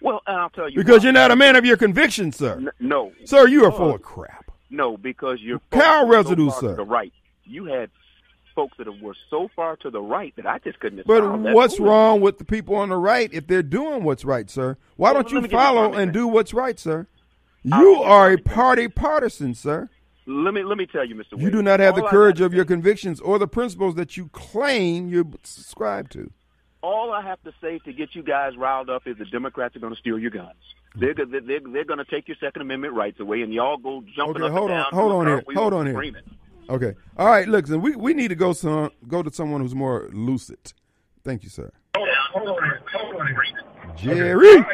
[0.00, 1.04] well, I'll tell you Because why.
[1.04, 2.54] you're not a man of your convictions, sir.
[2.56, 4.50] N- no, Sir, you are full of crap.
[4.70, 6.74] No, because you're Cow residue, so sir.
[6.76, 7.12] The right,
[7.44, 7.90] you had
[8.54, 11.06] folks that were so far to the right that I just couldn't.
[11.06, 14.76] But what's wrong with the people on the right if they're doing what's right, sir?
[14.96, 17.06] Why Well, don't you me give you follow and do what's right, sir?
[17.70, 19.88] I'll You are a party partisan, sir.
[20.26, 21.40] Let me let me tell you, Mr.
[21.40, 25.08] You do not have the courage of your convictions or the principles that you claim
[25.08, 26.30] you subscribe to.
[26.80, 29.80] All I have to say to get you guys riled up is the Democrats are
[29.80, 30.54] going to steal your guns.
[30.94, 34.04] They're they're they're, they're going to take your Second Amendment rights away, and y'all go
[34.14, 35.00] jumping Okay, up hold and on, down.
[35.00, 36.22] hold on here, hold on here.
[36.64, 36.84] Screaming.
[36.88, 36.98] Okay.
[37.16, 40.08] All right, look, so we, we need to go some go to someone who's more
[40.12, 40.72] lucid.
[41.24, 41.70] Thank you, sir.
[43.96, 44.64] Jerry.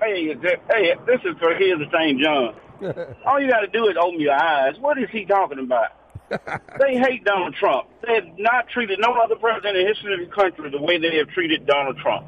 [0.00, 2.20] Hey, hey, this is for Here's the St.
[2.20, 2.54] John.
[3.24, 4.74] All you got to do is open your eyes.
[4.80, 5.90] What is he talking about?
[6.80, 7.88] they hate Donald Trump.
[8.04, 10.98] They have not treated no other president in the history of the country the way
[10.98, 12.26] they have treated Donald Trump.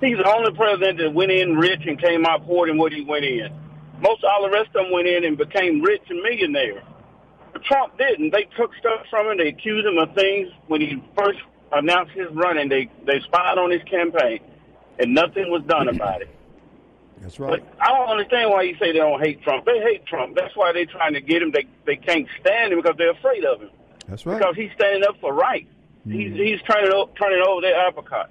[0.00, 3.02] He's the only president that went in rich and came out poor than what he
[3.02, 3.48] went in.
[3.98, 6.84] Most all the rest of them went in and became rich and millionaires.
[7.66, 8.30] Trump didn't.
[8.30, 9.38] They took stuff from him.
[9.38, 11.38] They accused him of things when he first
[11.72, 12.68] announced his running.
[12.68, 14.40] They they spied on his campaign,
[14.98, 16.30] and nothing was done about it.
[17.20, 19.64] That's But I don't understand why you say they don't hate Trump.
[19.64, 20.36] They hate Trump.
[20.36, 21.50] That's why they're trying to get him.
[21.50, 23.70] They they can't stand him because they're afraid of him.
[24.06, 24.38] That's right.
[24.38, 25.66] Because he's standing up for right.
[26.04, 26.36] He's mm-hmm.
[26.36, 28.30] he's turning turning over their apricot.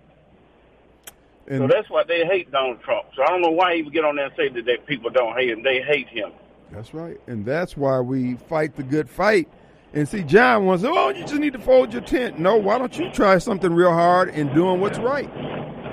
[1.49, 3.07] so that's why they hate Donald Trump.
[3.15, 5.09] So I don't know why he would get on there and say that, that people
[5.09, 5.63] don't hate him.
[5.63, 6.31] They hate him.
[6.75, 7.19] That's right.
[7.27, 9.47] And that's why we fight the good fight.
[9.93, 12.37] And see, John wants, oh, you just need to fold your tent.
[12.37, 15.29] No, why don't you try something real hard in doing what's right?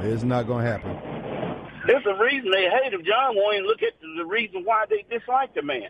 [0.02, 0.98] It's not going to happen.
[1.86, 3.04] There's a reason they hate him.
[3.04, 5.88] John won't even look at the, the reason why they dislike the man.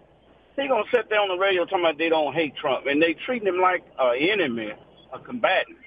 [0.56, 3.14] He gonna sit there on the radio talking about they don't hate Trump, and they
[3.24, 4.72] treating him like an enemy,
[5.12, 5.78] a combatant.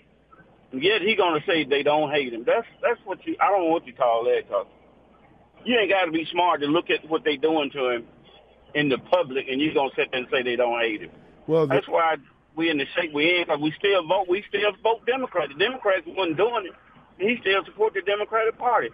[0.72, 2.44] And yet he gonna say they don't hate him.
[2.46, 3.36] That's that's what you.
[3.40, 4.50] I don't know what you call that.
[4.50, 4.66] Cause
[5.66, 8.08] you ain't got to be smart to look at what they doing to him
[8.76, 11.12] in the public, and you're gonna sit there and say they don't hate him.
[11.48, 12.18] Well, the, That's why
[12.56, 13.46] we in the shape we in.
[13.46, 14.28] Cause we still vote.
[14.30, 15.50] We still vote Democrat.
[15.50, 16.74] The Democrats wasn't doing it.
[17.18, 18.90] He still support the Democratic Party.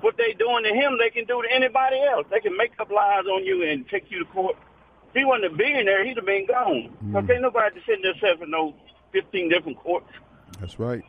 [0.00, 2.26] What they doing to him, they can do to anybody else.
[2.30, 4.56] They can make up lies on you and take you to court.
[5.08, 6.94] If he wasn't a billionaire, he'd have been gone.
[7.02, 7.12] Mm.
[7.12, 8.74] Because ain't nobody just sitting there serving no
[9.12, 10.10] 15 different courts
[10.60, 11.04] that's right.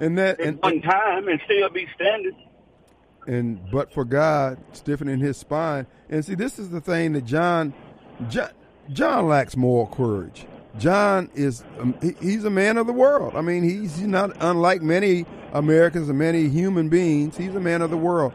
[0.00, 2.36] And that at and, one time and still be standing.
[3.26, 5.86] And but for God stiffening his spine.
[6.08, 7.74] And see, this is the thing that John,
[8.28, 8.50] John,
[8.90, 10.46] John lacks moral courage.
[10.78, 13.34] John is um, he, he's a man of the world.
[13.36, 17.36] I mean, he's, he's not unlike many Americans and many human beings.
[17.36, 18.32] He's a man of the world.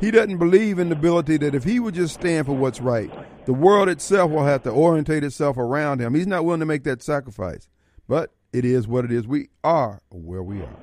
[0.00, 3.10] He doesn't believe in the ability that if he would just stand for what's right,
[3.46, 6.14] the world itself will have to orientate itself around him.
[6.14, 7.68] He's not willing to make that sacrifice.
[8.08, 9.26] But it is what it is.
[9.26, 10.76] We are where we are.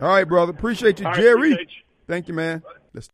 [0.00, 0.52] All right, brother.
[0.52, 1.52] Appreciate you, right, Jerry.
[1.52, 1.82] appreciate you.
[2.06, 2.62] Thank you, man.
[2.94, 3.10] Let's-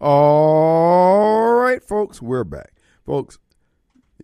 [0.00, 2.74] All right, folks, we're back.
[3.06, 3.38] Folks,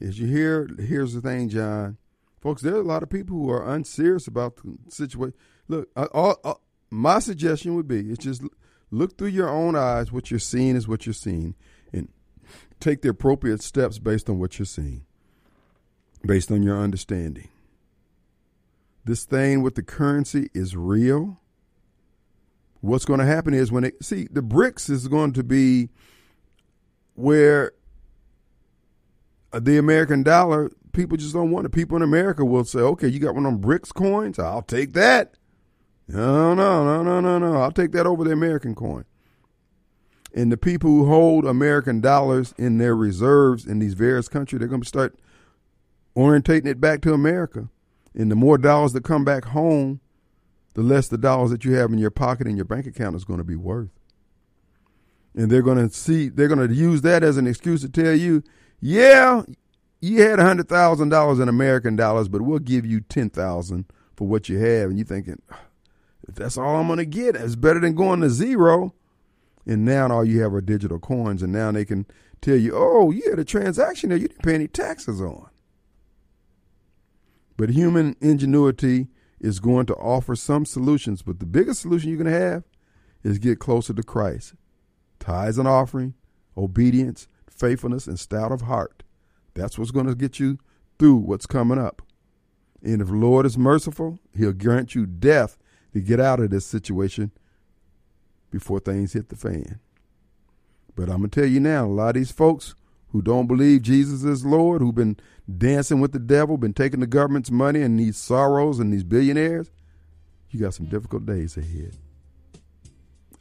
[0.00, 1.98] as you hear, here's the thing, John.
[2.40, 5.36] Folks, there are a lot of people who are unserious about the situation.
[5.68, 6.54] Look, uh, all, uh,
[6.90, 8.42] my suggestion would be it's just
[8.90, 10.10] look through your own eyes.
[10.10, 11.54] What you're seeing is what you're seeing,
[11.92, 12.08] and
[12.80, 15.04] take the appropriate steps based on what you're seeing,
[16.24, 17.48] based on your understanding.
[19.08, 21.40] This thing with the currency is real.
[22.82, 25.88] What's going to happen is when it see the BRICS is going to be
[27.14, 27.72] where
[29.50, 31.70] uh, the American dollar people just don't want it.
[31.70, 34.38] People in America will say, "Okay, you got one of them BRICS coins?
[34.38, 35.38] I'll take that."
[36.06, 37.62] No, no, no, no, no, no.
[37.62, 39.06] I'll take that over the American coin.
[40.34, 44.68] And the people who hold American dollars in their reserves in these various countries, they're
[44.68, 45.18] going to start
[46.14, 47.70] orientating it back to America.
[48.18, 50.00] And the more dollars that come back home,
[50.74, 53.24] the less the dollars that you have in your pocket and your bank account is
[53.24, 53.90] going to be worth.
[55.34, 58.12] And they're going to see, they're going to use that as an excuse to tell
[58.12, 58.42] you,
[58.80, 59.42] yeah,
[60.00, 63.86] you had hundred thousand dollars in American dollars, but we'll give you ten thousand
[64.16, 64.90] for what you have.
[64.90, 65.60] And you're thinking, ah,
[66.28, 68.94] if that's all I'm going to get, it's better than going to zero.
[69.64, 72.06] And now all you have are digital coins, and now they can
[72.40, 75.48] tell you, oh, you had a transaction there you didn't pay any taxes on.
[77.58, 79.08] But human ingenuity
[79.40, 82.62] is going to offer some solutions, but the biggest solution you're going to have
[83.24, 84.54] is get closer to Christ.
[85.18, 86.14] Tithes and offering,
[86.56, 89.02] obedience, faithfulness, and stout of heart.
[89.54, 90.58] That's what's going to get you
[91.00, 92.00] through what's coming up.
[92.80, 95.58] And if the Lord is merciful, He'll grant you death
[95.92, 97.32] to get out of this situation
[98.52, 99.80] before things hit the fan.
[100.94, 102.76] But I'm going to tell you now, a lot of these folks
[103.10, 105.16] who don't believe Jesus is Lord, who've been
[105.56, 109.70] dancing with the devil, been taking the government's money and these sorrows and these billionaires,
[110.50, 111.96] you got some difficult days ahead.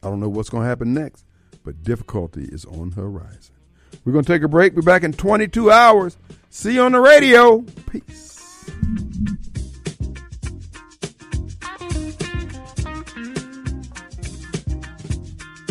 [0.04, 1.26] I don't know what's going to happen next,
[1.64, 3.56] but difficulty is on the horizon.
[4.06, 4.74] We're going to take a break.
[4.74, 6.18] We're back in 22 hours.
[6.50, 7.62] See you on the radio.
[7.92, 8.70] Peace.